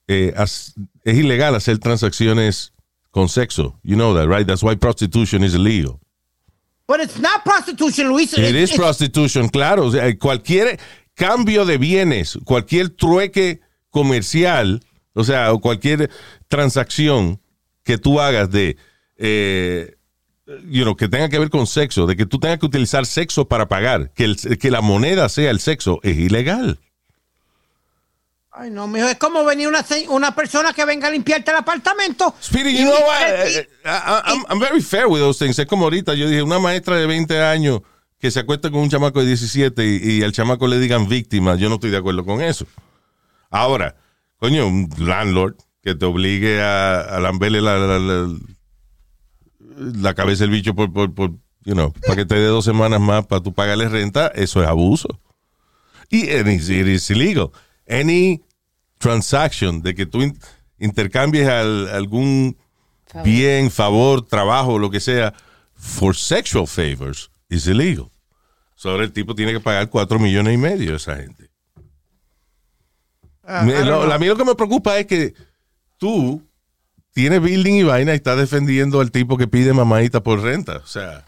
[0.08, 0.74] eh, as-
[1.06, 2.74] es ilegal hacer transacciones
[3.12, 3.80] con sexo.
[3.84, 4.45] You know that, right?
[4.45, 5.99] That's why prostitution is illegal.
[6.86, 8.34] But it's not prostitution, Luis.
[8.38, 9.86] It is prostitution, claro.
[9.86, 10.78] O sea, cualquier
[11.16, 13.59] cambio de bienes, cualquier trueque
[13.89, 14.84] comercial,
[15.14, 16.09] o sea, o cualquier
[16.47, 17.39] transacción
[17.84, 18.78] que tú hagas de,
[19.18, 19.95] eh,
[20.70, 23.47] you know, que tenga que ver con sexo, de que tú tengas que utilizar sexo
[23.47, 26.80] para pagar, que, el- que la moneda sea el sexo, es ilegal.
[28.55, 32.36] Ay, no, mijo, es como venir una, una persona que venga a limpiarte el apartamento.
[32.41, 33.47] Speedy, you know what?
[33.47, 35.57] y- I, I- I'm, I'm very fair with those things.
[35.57, 37.82] Es como ahorita yo dije, una maestra de 20 años
[38.24, 41.55] que se acuesta con un chamaco de 17 y, y al chamaco le digan víctima,
[41.57, 42.65] yo no estoy de acuerdo con eso.
[43.49, 43.97] Ahora,
[44.38, 48.34] coño, un landlord que te obligue a, a lamberle la, la, la-
[49.59, 51.32] la cabeza del bicho por, por, por,
[51.65, 54.69] you know, para que te dé dos semanas más para tú pagarle renta, eso es
[54.69, 55.19] abuso.
[56.09, 57.49] Y it's- it is illegal.
[57.89, 58.41] Any
[58.99, 60.39] transaction de que tú in-
[60.80, 62.55] intercambies al- algún
[63.26, 65.34] bien, favor, trabajo, lo que sea,
[65.76, 68.09] for sexual favors, is illegal.
[68.84, 71.50] So, ahora el tipo tiene que pagar cuatro millones y medio a esa gente.
[73.42, 75.34] Ah, Me- lo, a mí lo que me preocupa es que
[75.98, 76.42] tú
[77.14, 80.80] tienes building y vaina y estás defendiendo al tipo que pide mamadita por renta.
[80.84, 81.24] O sea,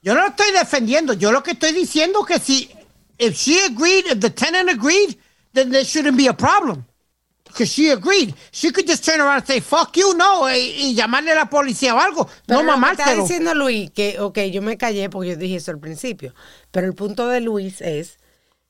[0.00, 1.12] Yo no lo estoy defendiendo.
[1.12, 2.70] Yo lo que estoy diciendo que si
[3.18, 5.18] if she agreed, if the tenant agreed,
[5.52, 6.86] then there shouldn't be a problem.
[7.48, 8.34] Because she agreed.
[8.52, 11.50] She could just turn around and say, fuck you, no, y, y llamarle a la
[11.50, 12.28] policía o algo.
[12.46, 15.56] Pero no lo que está diciendo Luis, que, ok, yo me callé porque yo dije
[15.56, 16.34] eso al principio,
[16.70, 18.18] pero el punto de Luis es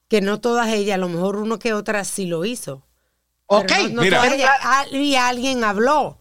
[0.08, 2.84] que no todas ellas, a lo mejor uno que otra sí lo hizo.
[3.48, 4.18] Pero Ok, no, no Mira.
[4.22, 4.50] todas ellas,
[4.92, 6.18] y alguien habló.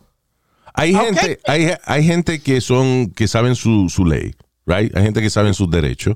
[0.73, 4.35] hay gente, hay, hay gente que son, que saben su, su ley,
[4.65, 4.95] right?
[4.95, 6.15] Hay gente que saben sus derechos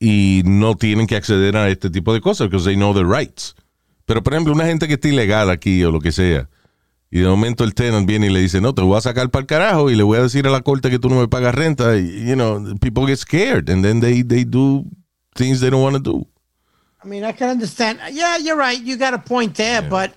[0.00, 3.54] y no tienen que acceder a este tipo de cosas because they know their rights.
[4.08, 6.48] Pero, por ejemplo, una gente que está ilegal aquí o lo que sea,
[7.10, 9.42] y de momento el tenant viene y le dice, no, te voy a sacar para
[9.42, 11.54] el carajo y le voy a decir a la corte que tú no me pagas
[11.54, 14.84] renta, y, you know, people get scared and then they, they do
[15.34, 16.26] things they don't want to do.
[17.04, 17.98] I mean, I can understand.
[18.12, 18.82] Yeah, you're right.
[18.82, 20.10] You got a point there, but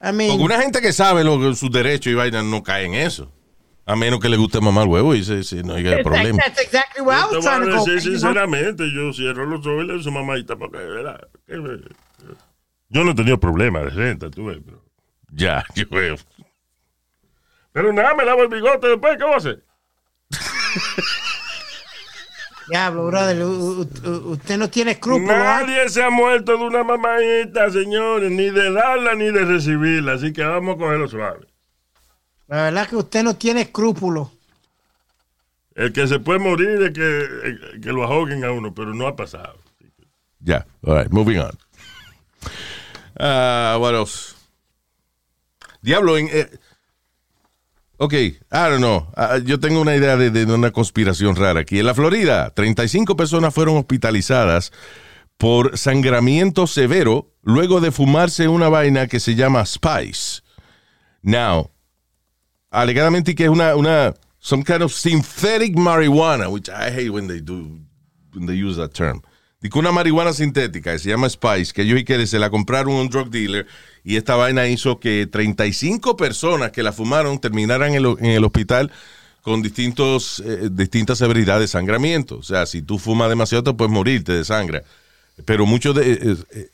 [0.00, 2.94] I mean, Porque una gente que sabe lo, sus derechos y vaina no cae en
[2.94, 3.32] eso.
[3.86, 6.36] A menos que le guste mamar huevo y se, se- no haya problema.
[6.44, 7.84] that's exactly what I Yo te was voy a trying to go.
[7.86, 8.18] decir you know?
[8.20, 11.18] sinceramente, yo cierro los ojos y le su mamadita porque, ¿verdad?
[12.88, 14.84] Yo no he tenido problemas de renta, tú ves, pero...
[15.30, 16.16] Ya, yo veo.
[17.72, 19.64] Pero nada, me lavo el bigote después, ¿qué voy a hacer?
[22.68, 25.30] Diablo, brother, usted no tiene escrúpulos.
[25.30, 25.62] ¿ah?
[25.62, 30.32] Nadie se ha muerto de una mamadita, señores, ni de darla ni de recibirla, así
[30.32, 31.46] que vamos a cogerlo suave.
[32.46, 34.28] La verdad que usted no tiene escrúpulos.
[35.74, 39.06] El que se puede morir es que, eh, que lo ahoguen a uno, pero no
[39.06, 39.56] ha pasado.
[40.40, 41.56] Ya, all right, moving on.
[43.18, 44.34] Ah, what else?
[45.82, 46.48] Diablo, en, eh,
[47.96, 49.10] ok, I don't know.
[49.16, 51.78] Ah, yo tengo una idea de, de una conspiración rara aquí.
[51.78, 54.72] En la Florida, 35 personas fueron hospitalizadas
[55.36, 60.42] por sangramiento severo luego de fumarse una vaina que se llama Spice.
[61.22, 61.70] Now,
[62.70, 67.40] alegadamente que es una, una, some kind of synthetic marijuana, which I hate when they
[67.40, 67.80] do,
[68.34, 69.22] when they use that term.
[69.60, 72.94] Dice una marihuana sintética que se llama Spice, que ellos y que se la compraron
[72.94, 73.66] un drug dealer
[74.04, 78.92] y esta vaina hizo que 35 personas que la fumaron terminaran en el, hospital
[79.42, 82.38] con distintos, eh, distintas severidades de sangramiento.
[82.38, 84.84] O sea, si tú fumas demasiado te puedes morirte de sangre.
[85.44, 86.12] Pero muchos de...
[86.12, 86.70] eh, eh,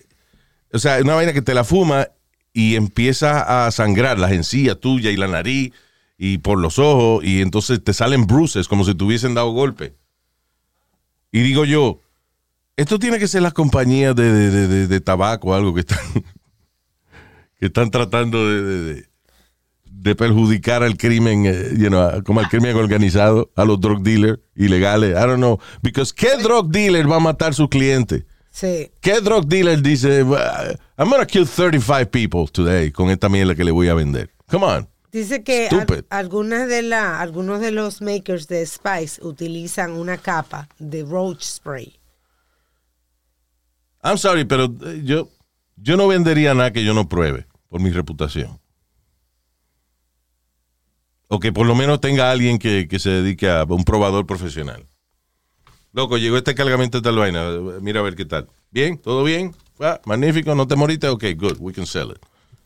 [0.72, 2.08] o sea, una vaina que te la fuma
[2.52, 5.72] y empieza a sangrar las encías tuyas y la nariz
[6.18, 9.94] y por los ojos y entonces te salen bruces como si te hubiesen dado golpe.
[11.32, 12.00] Y digo yo,
[12.76, 15.98] esto tiene que ser las compañías de, de- de- de- tabaco o algo que están,
[17.58, 19.06] que están tratando de,
[19.84, 24.38] de- perjudicar al crimen, eh, you know, como al crimen organizado, a los drug dealers
[24.54, 25.10] ilegales.
[25.12, 25.58] I don't know.
[25.82, 28.26] Because ¿qué drug dealer va a matar a su cliente?
[28.50, 28.90] Sí.
[29.00, 33.70] ¿Qué drug dealer dice, I'm gonna kill 35 people today con esta mierda que le
[33.72, 34.30] voy a vender?
[34.48, 34.88] Come on.
[35.10, 40.68] Dice que al- algunas de la, algunos de los makers de Spice utilizan una capa
[40.78, 41.98] de roach spray.
[44.04, 45.30] I'm sorry, pero eh, yo,
[45.76, 48.60] yo no vendería nada que yo no pruebe por mi reputación.
[51.28, 54.86] O que por lo menos tenga alguien que, que se dedique a un probador profesional.
[55.92, 57.48] Loco, llegó este cargamento de tal vaina.
[57.80, 58.48] Mira a ver qué tal.
[58.70, 58.98] ¿Bien?
[58.98, 59.54] ¿Todo bien?
[59.80, 61.08] Ah, magnífico, ¿no te moriste?
[61.08, 62.18] Ok, good, we can sell it.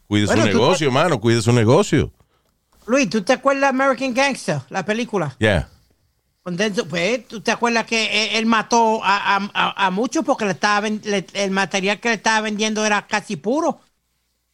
[0.08, 2.12] Cuide Bueno, su negocio, mano, cuide su negocio.
[2.86, 5.36] Luis, ¿tú te acuerdas de American Gangster, la película?
[5.38, 5.68] Yeah.
[6.56, 10.52] Denzel- pues, ¿tú te acuerdas que él, él mató a, a- a- muchos porque le
[10.52, 13.80] estaba le- el material que le estaba vendiendo era casi puro?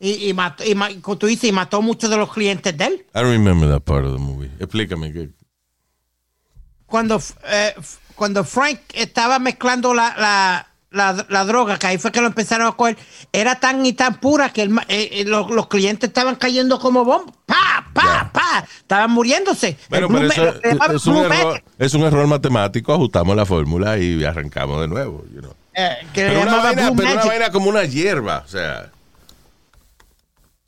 [0.00, 3.06] Y, y mató, y, como tú dices, y mató muchos de los clientes de él.
[3.14, 4.50] I don't remember that part of the movie.
[4.58, 5.12] Explícame.
[5.12, 5.30] ¿qué?
[6.86, 7.74] Cuando, eh,
[8.14, 12.66] cuando Frank estaba mezclando la, la, la, la droga, que ahí fue que lo empezaron
[12.66, 12.96] a coger,
[13.32, 17.04] era tan y tan pura que el eh, eh, los, los clientes estaban cayendo como
[17.04, 17.34] bombas.
[17.46, 17.86] ¡Pa!
[17.92, 18.02] ¡Pa!
[18.02, 18.30] Ya.
[18.32, 18.66] ¡Pa!
[18.78, 19.76] Estaban muriéndose.
[19.90, 20.44] Bueno, pero eso
[20.94, 22.92] es un, error, Magic, es un error matemático.
[22.94, 25.24] Ajustamos la fórmula y arrancamos de nuevo.
[25.34, 25.52] you know.
[25.74, 27.30] eh, que Pero, una vaina, Blue pero una Magic.
[27.30, 28.42] vaina como una hierba.
[28.44, 28.90] O sea,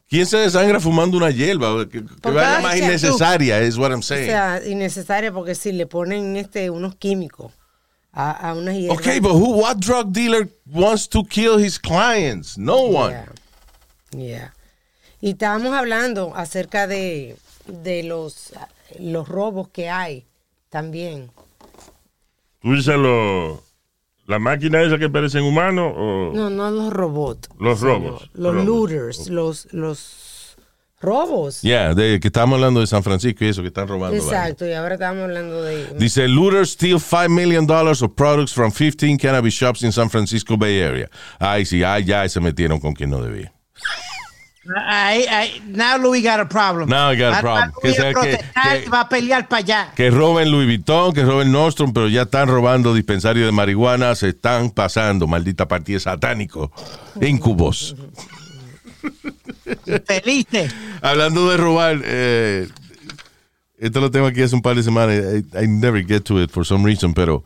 [0.09, 1.89] ¿quién se desangra fumando una hierba?
[1.89, 4.27] Que, que más innecesaria, es what I'm O saying.
[4.27, 7.53] sea, innecesaria porque si le ponen este unos químicos
[8.17, 8.99] a, a unas hierbas.
[8.99, 12.57] okay, but who, what drug dealer wants to kill his clients?
[12.57, 13.13] No one.
[13.13, 13.29] Yeah.
[14.13, 14.53] Yeah.
[15.21, 17.37] Y estábamos hablando acerca de,
[17.67, 18.53] de los,
[18.99, 20.25] los robos que hay
[20.71, 21.31] también.
[22.63, 23.63] ¿Tú dices lo,
[24.27, 27.49] la máquina esa que parecen humanos o No, no los robots.
[27.59, 28.31] los robos?
[28.35, 29.99] Los looters, los, los
[31.01, 31.61] Robos.
[31.63, 34.17] Yeah, de que estamos hablando de San Francisco y eso, que están robando.
[34.17, 35.95] Exacto, y ahora estamos hablando de...
[35.99, 40.57] Dice, looters steal 5 million dollars of products from 15 cannabis shops in San Francisco
[40.57, 41.11] Bay Area.
[41.39, 43.53] Ay, sí, ay, ya se metieron con quien no debía.
[44.89, 46.89] Ahí, ahí, now Louis got a problem.
[46.89, 47.73] Now I got a Ahora problem.
[47.83, 49.93] Que va a sea que- que- va a pelear para allá.
[49.95, 54.31] Que roben Louis Vuitton, que roben Nordstrom, pero ya están robando dispensarios de marihuana, se
[54.31, 56.73] están pasando, maldita partida satánico.
[57.21, 57.95] Incubos.
[60.07, 60.73] Felices.
[61.03, 62.69] Hablando de robar, eh,
[63.79, 65.17] esto lo tengo aquí hace un par de semanas.
[65.17, 67.45] I, I never get to it for some reason, pero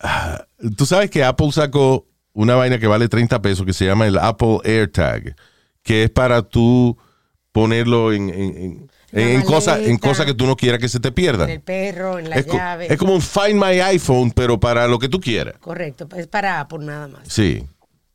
[0.00, 0.44] ah,
[0.76, 4.18] tú sabes que Apple sacó una vaina que vale 30 pesos que se llama el
[4.18, 5.34] Apple AirTag,
[5.82, 6.96] que es para tú
[7.52, 10.08] ponerlo en, en, en- en cosas en maleta.
[10.08, 11.48] cosas que tú no quieras que se te pierdan.
[11.48, 12.92] En el perro, en la Es, co- llave.
[12.92, 15.54] es como un Find My iPhone, pero para lo que tú quieras.
[15.60, 17.22] Correcto, es para Apple nada más.
[17.26, 17.64] Sí,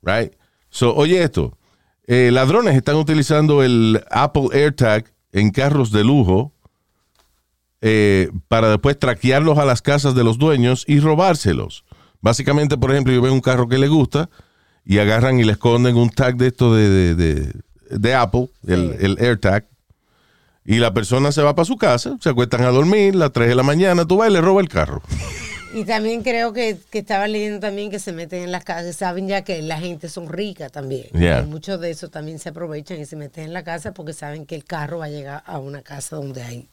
[0.03, 0.33] right.
[0.69, 1.57] So, oye esto,
[2.07, 6.51] eh, ladrones están utilizando el Apple AirTag en carros de lujo
[7.81, 11.83] eh, para después traquearlos a las casas de los dueños y robárselos.
[12.21, 14.29] Básicamente, por ejemplo, yo veo un carro que le gusta
[14.85, 17.53] y agarran y le esconden un tag de esto de, de, de-
[17.91, 19.67] de Apple, el, el AirTag,
[20.63, 23.49] y la persona se va para su casa, se acuestan a dormir, a las 3
[23.49, 25.01] de la mañana, tú vas y le roba el carro.
[25.73, 29.27] Y también creo que, que estaba leyendo también que se meten en las casas, saben
[29.27, 31.07] ya que la gente son ricas también.
[31.13, 31.41] Yeah.
[31.41, 34.45] Y muchos de esos también se aprovechan y se meten en la casa porque saben
[34.45, 36.69] que el carro va a llegar a una casa donde hay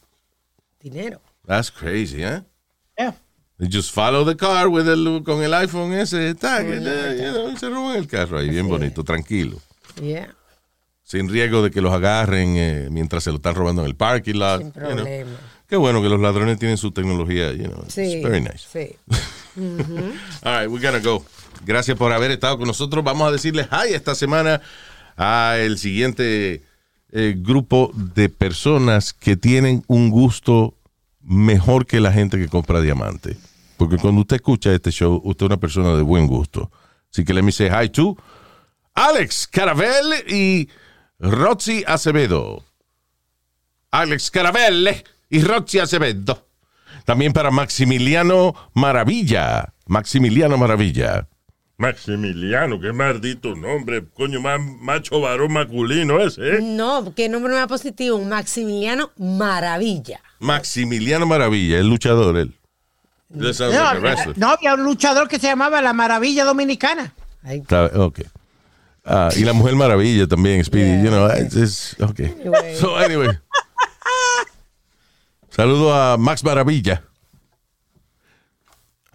[0.81, 1.21] dinero.
[1.47, 2.41] That's crazy, ¿eh?
[2.97, 3.15] Yeah.
[3.57, 7.57] They just follow the car with el- con el iPhone ese tag, you know, y
[7.57, 9.59] se roban el carro ahí, bien bonito, tranquilo.
[10.01, 10.33] Yeah,
[11.03, 14.35] Sin riesgo de que los agarren eh, mientras se lo están robando en el parking
[14.35, 14.61] lot.
[14.61, 15.05] sin you know.
[15.69, 17.85] Qué bueno que los ladrones tienen su tecnología, you know.
[17.87, 18.65] Sí, It's very nice.
[18.71, 18.95] sí.
[20.43, 21.23] All right, we gotta go.
[21.65, 23.03] Gracias por haber estado con nosotros.
[23.03, 24.61] Vamos a decirles hi esta semana
[25.17, 26.63] a el siguiente
[27.11, 30.75] eh, grupo de personas que tienen un gusto
[31.21, 33.37] mejor que la gente que compra diamante.
[33.77, 36.71] Porque cuando usted escucha este show, usted es una persona de buen gusto.
[37.11, 38.17] Así que le me dice hi to
[38.95, 40.69] Alex Caravel y
[41.19, 42.63] Roxy Acevedo.
[43.91, 46.45] Alex Caravelle y Roxy Acevedo.
[47.05, 49.73] También para Maximiliano Maravilla.
[49.87, 51.27] Maximiliano Maravilla.
[51.77, 56.59] Maximiliano, qué maldito nombre, coño, más macho varón masculino ese, ¿eh?
[56.61, 60.19] No, qué nombre más positivo, Maximiliano Maravilla.
[60.39, 62.53] Maximiliano Maravilla, el luchador, él.
[63.29, 67.13] No, like había un luchador que se llamaba La Maravilla Dominicana.
[67.45, 68.21] Está- ok.
[69.05, 71.01] Ah, y la Mujer Maravilla también, Speedy.
[71.03, 72.19] You know, it's- it's- ok.
[72.41, 72.75] Anyway.
[72.75, 73.29] So, anyway.
[75.49, 77.03] Saludo a Max Maravilla.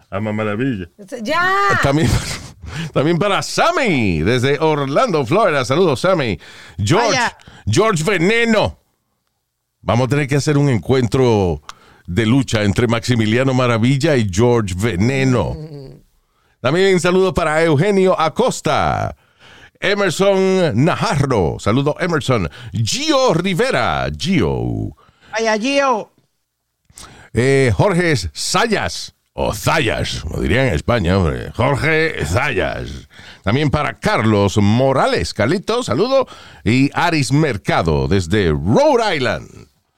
[0.09, 0.87] Ama maravilla.
[1.21, 1.51] ¡Ya!
[1.81, 2.09] También,
[2.93, 5.65] también para Sammy, desde Orlando, Florida.
[5.65, 6.39] Saludos, Sammy.
[6.77, 7.37] George, Vaya.
[7.65, 8.79] George Veneno.
[9.81, 11.61] Vamos a tener que hacer un encuentro
[12.07, 15.55] de lucha entre Maximiliano Maravilla y George Veneno.
[16.61, 19.15] También saludos para Eugenio Acosta.
[19.79, 21.57] Emerson Najarro.
[21.59, 22.49] Saludos, Emerson.
[22.71, 24.07] Gio Rivera.
[24.17, 24.95] Gio.
[25.31, 26.11] Vaya, Gio.
[27.35, 31.51] Eh, Jorge Sayas, o Zayas, como dirían en España, hombre.
[31.51, 33.09] Jorge Zayas.
[33.43, 36.25] También para Carlos Morales, Carlito, saludo.
[36.63, 39.49] Y Aris Mercado, desde Rhode Island.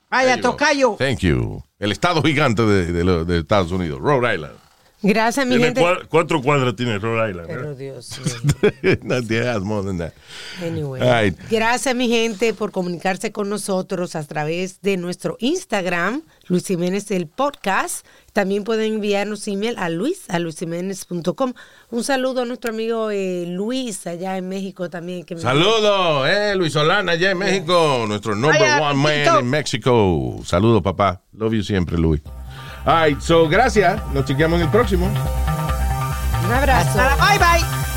[0.10, 0.42] Vaya.
[0.42, 0.96] Tocayo.
[0.98, 1.64] Thank you.
[1.78, 4.66] El estado gigante de, de Estados Unidos, Rhode Island.
[5.08, 5.82] Gracias, mi Tiene gente.
[5.82, 7.47] cua- cuatro cuadras tiene Rhode Island.
[7.47, 7.76] Pero ¿eh?
[7.76, 8.20] Dios
[8.84, 8.97] mío.
[9.03, 9.16] no,
[9.51, 10.14] has more than that.
[10.62, 10.99] Anyway.
[11.01, 11.38] Right.
[11.49, 17.27] Gracias, mi gente, por comunicarse con nosotros a través de nuestro Instagram, Luis Jiménez el
[17.27, 18.06] podcast.
[18.34, 21.53] También pueden enviarnos email a luis a luisjiménez.com.
[21.90, 25.23] Un saludo a nuestro amigo eh, Luis allá en México también.
[25.23, 29.49] Que me- Saludos, eh, Luis Solana, allá en México, nuestro number Vaya, one man en
[29.49, 30.40] México.
[30.45, 31.22] Saludos, papá.
[31.34, 32.22] Love you siempre, Luis.
[32.88, 34.01] All right, so gracias.
[34.14, 35.07] Nos chequeamos en el próximo.
[36.45, 36.97] Un abrazo.
[37.19, 37.97] Bye, bye.